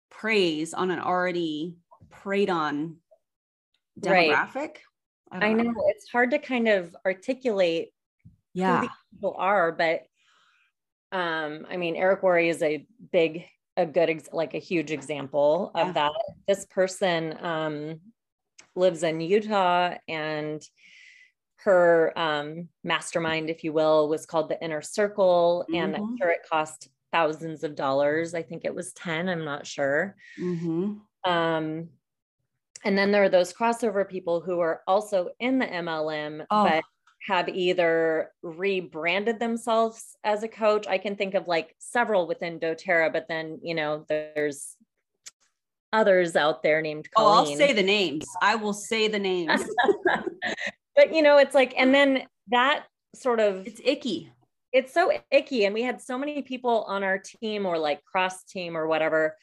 [0.10, 1.76] preys on an already
[2.10, 2.98] preyed on
[4.00, 4.56] demographic.
[4.56, 5.44] Right.
[5.44, 5.64] I, I know.
[5.64, 7.93] know it's hard to kind of articulate
[8.54, 8.82] yeah.
[8.82, 10.04] who people are, but
[11.12, 13.46] um, I mean, Eric Worre is a big,
[13.78, 15.94] a good, ex- like a huge example of yeah.
[15.94, 16.12] that.
[16.48, 18.00] This person um,
[18.76, 20.62] lives in Utah and
[21.58, 25.82] her um, mastermind, if you will, was called the Inner Circle, mm-hmm.
[25.82, 26.16] and I'm mm-hmm.
[26.18, 28.34] sure it cost thousands of dollars.
[28.34, 30.16] I think it was 10, I'm not sure.
[30.40, 31.32] Mm-hmm.
[31.32, 31.90] Um,
[32.84, 36.64] and then there are those crossover people who are also in the MLM, oh.
[36.66, 36.84] but
[37.28, 40.88] have either rebranded themselves as a coach.
[40.88, 44.76] I can think of like several within doTERRA, but then, you know, there's
[45.94, 47.48] others out there named Colleen.
[47.48, 48.26] Oh, I'll say the names.
[48.42, 49.64] I will say the names.
[50.96, 53.66] but, you know, it's like, and then that sort of.
[53.68, 54.30] It's icky.
[54.74, 55.66] It's so icky.
[55.66, 59.38] And we had so many people on our team or like cross team or whatever.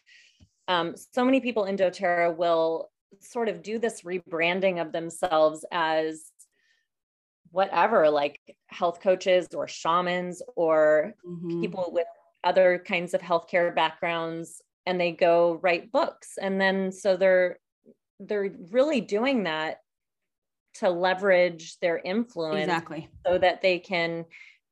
[0.68, 6.30] Um, so many people in doTERRA will sort of do this rebranding of themselves as
[7.50, 11.60] whatever, like health coaches or shamans or mm-hmm.
[11.60, 12.06] people with
[12.44, 16.38] other kinds of healthcare backgrounds and they go write books.
[16.40, 17.58] And then so they're
[18.18, 19.78] they're really doing that
[20.74, 23.08] to leverage their influence exactly.
[23.26, 24.24] so that they can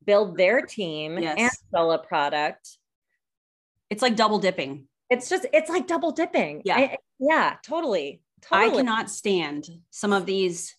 [0.05, 1.37] build their team yes.
[1.39, 2.79] and sell a product.
[3.91, 4.87] It's like double dipping.
[5.11, 6.63] It's just it's like double dipping.
[6.65, 6.77] Yeah.
[6.77, 8.71] I, yeah totally totally.
[8.71, 10.77] i cannot stand some of these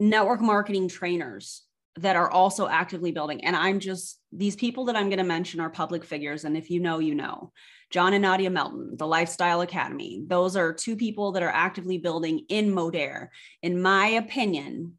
[0.00, 1.62] network marketing trainers
[1.96, 3.44] that are also actively building.
[3.44, 6.44] And I'm just, these people that I'm going to mention are public figures.
[6.44, 7.52] And if you know, you know.
[7.90, 12.44] John and Nadia Melton, the Lifestyle Academy, those are two people that are actively building
[12.48, 13.28] in Modere.
[13.62, 14.98] In my opinion,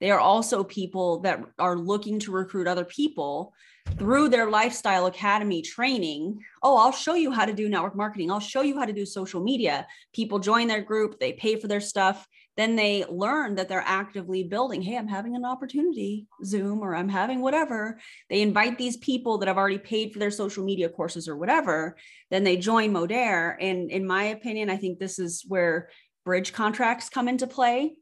[0.00, 3.54] they are also people that are looking to recruit other people
[3.98, 8.40] through their lifestyle academy training oh i'll show you how to do network marketing i'll
[8.40, 11.82] show you how to do social media people join their group they pay for their
[11.82, 12.26] stuff
[12.56, 17.08] then they learn that they're actively building hey i'm having an opportunity zoom or i'm
[17.08, 17.98] having whatever.
[18.30, 21.96] They invite these people that have already paid for their social media courses or whatever
[22.30, 25.88] then they join modere and in my opinion i think this is where
[26.24, 27.94] bridge contracts come into play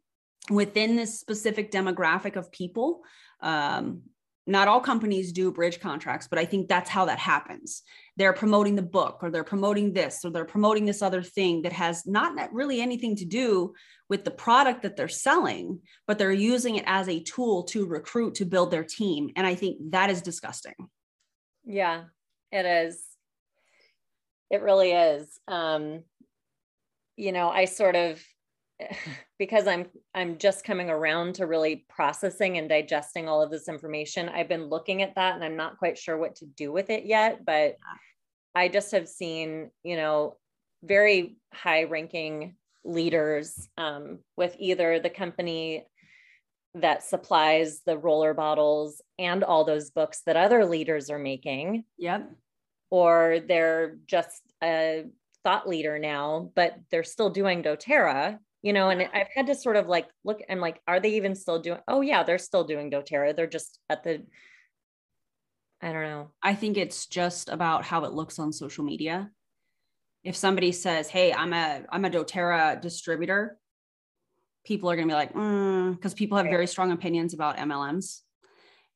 [0.50, 3.02] within this specific demographic of people.
[3.40, 4.02] Um,
[4.46, 7.82] not all companies do bridge contracts but i think that's how that happens.
[8.16, 11.72] They're promoting the book or they're promoting this or they're promoting this other thing that
[11.72, 13.72] has not really anything to do
[14.10, 18.34] with the product that they're selling but they're using it as a tool to recruit
[18.34, 19.30] to build their team.
[19.36, 20.74] And i think that is disgusting.
[21.64, 22.04] Yeah
[22.50, 23.02] it is.
[24.50, 25.40] It really is.
[25.48, 26.04] Um
[27.16, 28.22] you know i sort of
[29.38, 34.28] because I'm I'm just coming around to really processing and digesting all of this information.
[34.28, 37.04] I've been looking at that and I'm not quite sure what to do with it
[37.04, 37.76] yet, but
[38.54, 40.36] I just have seen, you know,
[40.82, 45.86] very high ranking leaders um, with either the company
[46.74, 51.84] that supplies the roller bottles and all those books that other leaders are making.
[51.98, 52.30] Yep.
[52.90, 55.04] Or they're just a
[55.44, 59.76] thought leader now, but they're still doing doTERRA you know, and I've had to sort
[59.76, 61.80] of like look, I'm like, are they even still doing?
[61.88, 63.36] Oh, yeah, they're still doing doTERRA.
[63.36, 64.22] They're just at the,
[65.80, 66.30] I don't know.
[66.42, 69.30] I think it's just about how it looks on social media.
[70.22, 73.58] If somebody says, "Hey, I'm a I'm a DoTerra distributor,"
[74.64, 78.20] people are going to be like, because mm, people have very strong opinions about MLMs,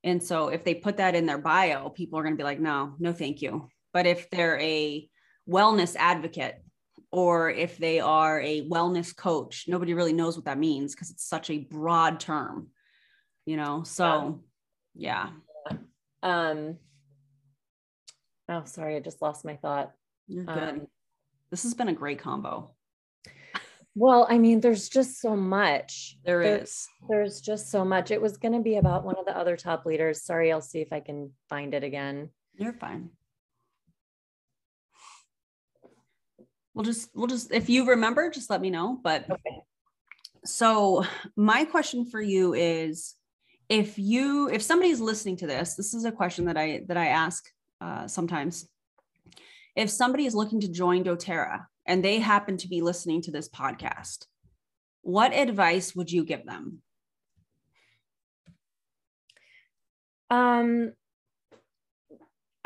[0.05, 2.61] and so if they put that in their bio, people are going to be like,
[2.61, 5.09] "No, no, thank you." But if they're a
[5.49, 6.63] wellness advocate
[7.13, 9.65] or if they are a wellness coach.
[9.69, 12.69] Nobody really knows what that means because it's such a broad term,
[13.45, 13.83] you know?
[13.85, 14.43] So,
[14.95, 15.31] yeah.
[16.23, 16.77] Um,
[18.49, 19.93] oh, sorry, I just lost my thought.
[20.27, 20.59] You're good.
[20.59, 20.87] Um,
[21.51, 22.75] this has been a great combo.
[23.95, 26.19] Well, I mean, there's just so much.
[26.25, 26.87] There is.
[27.09, 28.11] There's just so much.
[28.11, 30.23] It was going to be about one of the other top leaders.
[30.23, 32.29] Sorry, I'll see if I can find it again.
[32.59, 33.09] You're fine.
[36.77, 39.63] We'll just we'll just if you remember just let me know but okay.
[40.45, 41.05] so
[41.35, 43.15] my question for you is
[43.71, 47.07] if you if somebody's listening to this this is a question that i that i
[47.07, 47.49] ask
[47.81, 48.69] uh, sometimes
[49.75, 53.49] if somebody is looking to join doterra and they happen to be listening to this
[53.49, 54.27] podcast
[55.01, 56.83] what advice would you give them
[60.29, 60.93] um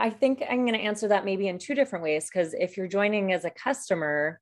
[0.00, 2.88] I think I'm going to answer that maybe in two different ways because if you're
[2.88, 4.40] joining as a customer,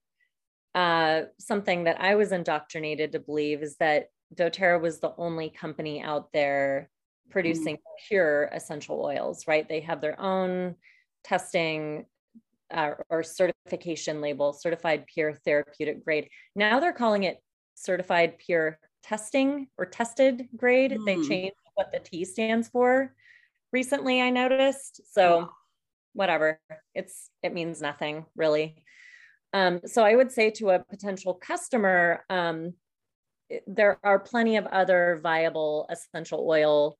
[0.74, 4.06] uh, something that I was indoctrinated to believe is that
[4.36, 6.88] doTERRA was the only company out there
[7.30, 7.80] producing mm.
[8.08, 9.68] pure essential oils, right?
[9.68, 10.76] They have their own
[11.24, 12.06] testing
[12.72, 16.28] uh, or certification label, certified pure therapeutic grade.
[16.54, 17.42] Now they're calling it
[17.74, 20.92] certified pure testing or tested grade.
[20.92, 21.04] Mm.
[21.04, 23.12] They changed what the T stands for
[23.72, 25.00] recently I noticed.
[25.12, 25.50] So
[26.12, 26.60] whatever.
[26.94, 28.82] It's it means nothing really.
[29.52, 32.74] Um, so I would say to a potential customer, um,
[33.66, 36.98] there are plenty of other viable essential oil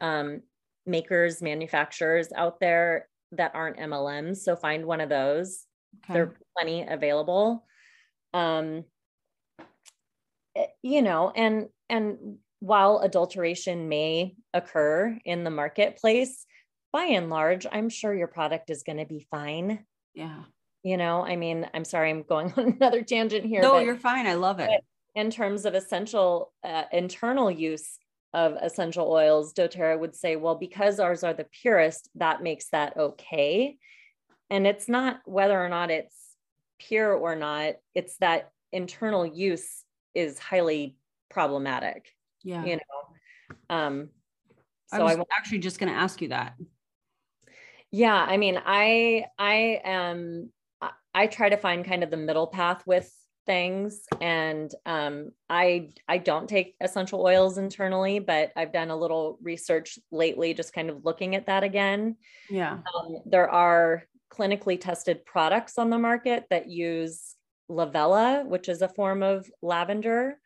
[0.00, 0.42] um,
[0.86, 4.38] makers, manufacturers out there that aren't MLMs.
[4.38, 5.66] So find one of those.
[6.04, 6.14] Okay.
[6.14, 7.66] There are plenty available.
[8.32, 8.84] Um,
[10.56, 16.46] eh, you know, and and while adulteration may occur in the marketplace,
[16.92, 19.84] by and large, I'm sure your product is going to be fine.
[20.14, 20.44] Yeah.
[20.84, 23.62] You know, I mean, I'm sorry, I'm going on another tangent here.
[23.62, 24.26] No, you're fine.
[24.26, 24.70] I love it.
[25.14, 27.98] In terms of essential uh, internal use
[28.32, 32.96] of essential oils, doTERRA would say, well, because ours are the purest, that makes that
[32.96, 33.76] okay.
[34.50, 36.16] And it's not whether or not it's
[36.78, 39.84] pure or not, it's that internal use
[40.14, 40.96] is highly
[41.30, 42.13] problematic
[42.44, 42.64] yeah.
[42.64, 44.08] you know um
[44.86, 46.54] so i was I, actually just going to ask you that.
[47.90, 50.50] Yeah i mean i i am
[51.14, 53.12] i try to find kind of the middle path with
[53.46, 59.38] things and um i i don't take essential oils internally but i've done a little
[59.42, 62.16] research lately just kind of looking at that again.
[62.48, 62.72] Yeah.
[62.72, 67.34] Um, there are clinically tested products on the market that use
[67.70, 70.38] Lavela which is a form of lavender.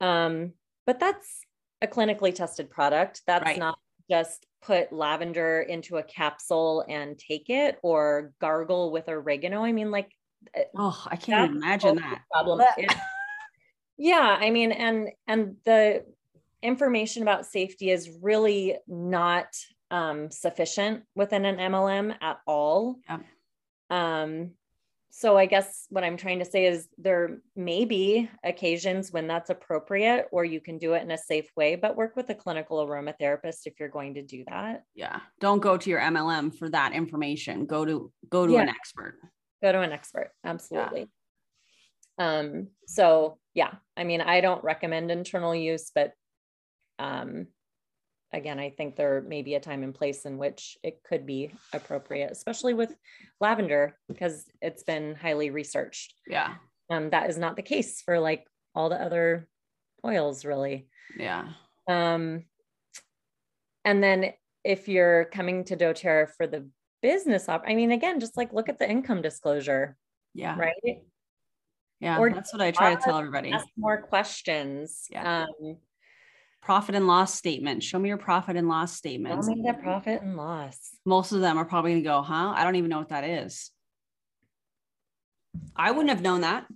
[0.00, 0.52] Um,
[0.90, 1.46] but that's
[1.82, 3.22] a clinically tested product.
[3.24, 3.56] That's right.
[3.56, 3.78] not
[4.10, 9.62] just put lavender into a capsule and take it or gargle with oregano.
[9.62, 10.10] I mean, like,
[10.52, 12.60] eh, oh, I can't imagine that problem.
[13.98, 16.04] yeah, I mean, and and the
[16.60, 19.46] information about safety is really not
[19.92, 22.98] um, sufficient within an MLM at all.
[23.08, 23.20] Yep.
[23.90, 24.50] Um,
[25.10, 29.50] so I guess what I'm trying to say is there may be occasions when that's
[29.50, 32.84] appropriate or you can do it in a safe way, but work with a clinical
[32.86, 34.84] aromatherapist if you're going to do that.
[34.94, 35.18] Yeah.
[35.40, 37.66] Don't go to your MLM for that information.
[37.66, 38.62] Go to go to Yeah.
[38.62, 39.18] an expert.
[39.62, 40.30] Go to an expert.
[40.44, 41.08] Absolutely.
[42.16, 46.12] Um, so yeah, I mean, I don't recommend internal use, but
[47.00, 47.48] um,
[48.32, 51.52] again, I think there may be a time and place in which it could be
[51.72, 52.94] appropriate, especially with
[53.40, 56.14] lavender, because it's been highly researched.
[56.26, 56.54] Yeah.
[56.90, 59.48] Um, that is not the case for like all the other
[60.04, 60.88] oils, really.
[61.16, 61.48] Yeah.
[61.88, 62.44] Um,
[63.84, 64.32] and then
[64.64, 66.68] if you're coming to doTERRA for the
[67.02, 69.96] business op, I mean, again, just like look at the income disclosure,
[70.34, 70.56] Yeah.
[70.58, 71.02] right?
[71.98, 72.18] Yeah.
[72.18, 73.52] Or that's what I try to tell everybody.
[73.52, 75.06] Ask more questions.
[75.10, 75.46] Yeah.
[75.62, 75.76] Um,
[76.62, 77.82] Profit and loss statement.
[77.82, 79.42] Show me your profit and loss statement.
[79.44, 79.66] statements.
[79.66, 80.90] me the profit and loss.
[81.06, 82.52] Most of them are probably going to go, huh?
[82.54, 83.70] I don't even know what that is.
[85.74, 86.66] I wouldn't have known that.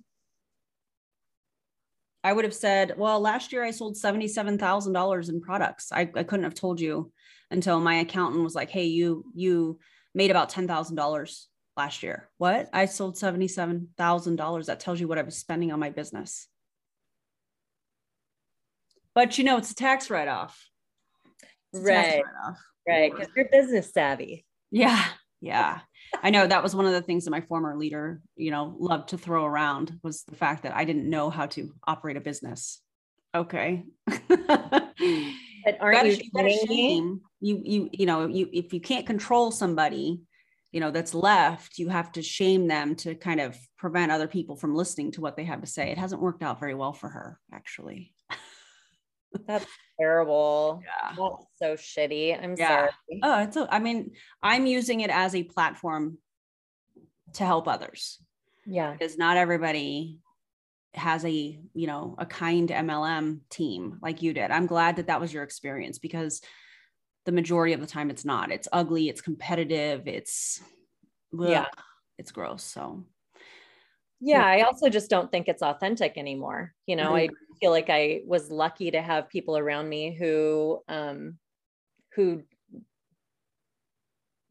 [2.24, 5.92] I would have said, well, last year I sold $77,000 in products.
[5.92, 7.12] I, I couldn't have told you
[7.50, 9.78] until my accountant was like, hey, you, you
[10.14, 11.44] made about $10,000
[11.76, 12.30] last year.
[12.38, 12.70] What?
[12.72, 14.66] I sold $77,000.
[14.66, 16.48] That tells you what I was spending on my business.
[19.14, 20.60] But you know, it's a tax write off.
[21.72, 22.22] Right,
[22.86, 23.12] right.
[23.12, 24.44] Because you're business savvy.
[24.70, 25.04] Yeah.
[25.40, 25.80] Yeah.
[26.22, 29.10] I know that was one of the things that my former leader, you know, loved
[29.10, 32.80] to throw around was the fact that I didn't know how to operate a business.
[33.34, 33.84] Okay.
[35.64, 36.88] But aren't you you gotta kidding me?
[36.88, 40.20] shame you you you know you if you can't control somebody
[40.72, 44.56] you know that's left you have to shame them to kind of prevent other people
[44.56, 47.08] from listening to what they have to say it hasn't worked out very well for
[47.08, 48.12] her actually
[49.46, 49.66] That's
[50.00, 50.82] terrible.
[50.84, 52.42] yeah That's so shitty.
[52.42, 52.68] I'm Yeah.
[52.68, 52.90] sorry.
[53.22, 54.12] oh it's a, i mean
[54.42, 56.18] i'm using it as a platform
[57.34, 58.18] to help others
[58.66, 58.92] Yeah.
[58.92, 60.18] because not everybody
[60.94, 65.20] has a you know a kind mlm team like you did i'm glad that that
[65.20, 66.40] was your experience because
[67.24, 70.62] the majority of the time it's not it's ugly it's competitive it's
[71.32, 71.62] Yeah.
[71.62, 71.84] ugh,
[72.18, 73.04] it's gross so
[74.26, 74.44] Yeah.
[74.44, 76.72] I also just don't think it's authentic anymore.
[76.86, 77.28] You know, I I
[77.60, 81.38] feel like I was lucky to have people around me who, um,
[82.14, 82.42] who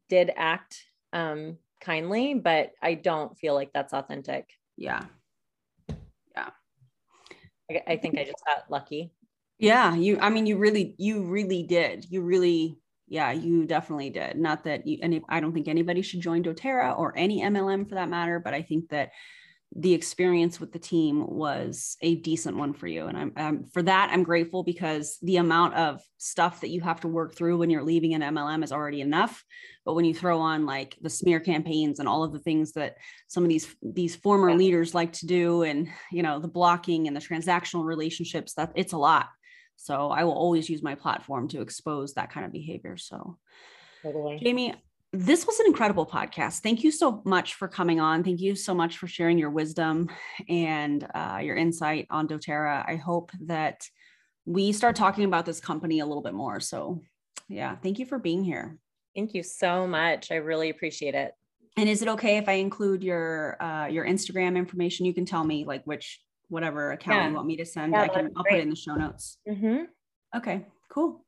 [0.09, 4.47] did act, um, kindly, but I don't feel like that's authentic.
[4.77, 5.01] yeah
[6.35, 6.49] yeah
[7.69, 9.11] I, I think I just got lucky.
[9.59, 14.35] yeah you i mean you really you really did you really yeah you definitely did
[14.37, 17.95] not that you and i don't think anybody should join doterra or any mlm for
[17.95, 19.11] that matter but i think that
[19.75, 23.81] the experience with the team was a decent one for you and i'm um, for
[23.81, 27.69] that i'm grateful because the amount of stuff that you have to work through when
[27.69, 29.43] you're leaving an mlm is already enough
[29.85, 32.97] but when you throw on like the smear campaigns and all of the things that
[33.27, 34.57] some of these these former Yeah.
[34.57, 38.93] leaders like to do and you know the blocking and the transactional relationships that it's
[38.93, 39.27] a lot
[39.75, 43.37] so i will always use my platform to expose that kind of behavior so
[44.03, 44.37] Totally.
[44.43, 44.75] Jamie,
[45.15, 46.61] this was an incredible podcast.
[46.61, 48.23] Thank you so much for coming on.
[48.23, 50.09] Thank you so much for sharing your wisdom
[50.49, 52.83] and uh, your insight on doTERRA.
[52.87, 53.87] I hope that
[54.45, 56.59] we start talking about this company a little bit more.
[56.59, 56.99] So,
[57.47, 58.77] yeah, thank you for being here.
[59.15, 60.31] Thank you so much.
[60.31, 61.33] I really appreciate it.
[61.77, 65.05] And is it okay if I include your uh, your Instagram information?
[65.05, 66.19] You can tell me like which
[66.49, 67.29] whatever account Yeah.
[67.29, 67.93] you want me to send.
[67.93, 69.37] Yeah, I can I'll put it in the show notes.
[69.47, 69.85] Mhm.
[70.35, 71.23] Okay, cool.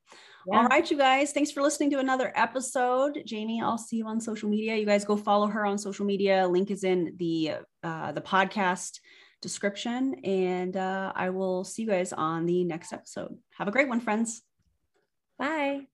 [0.48, 0.58] Yeah.
[0.60, 1.32] All right, you guys.
[1.32, 3.24] Thanks for listening to another episode.
[3.26, 4.76] Jamie, I'll see you on social media.
[4.76, 6.48] You guys go follow her on social media.
[6.48, 7.54] Link is in the
[7.84, 9.00] uh, the podcast
[9.42, 13.36] description, and uh, I will see you guys on the next episode.
[13.58, 14.44] Have a great one, friends.
[15.40, 15.88] Bye.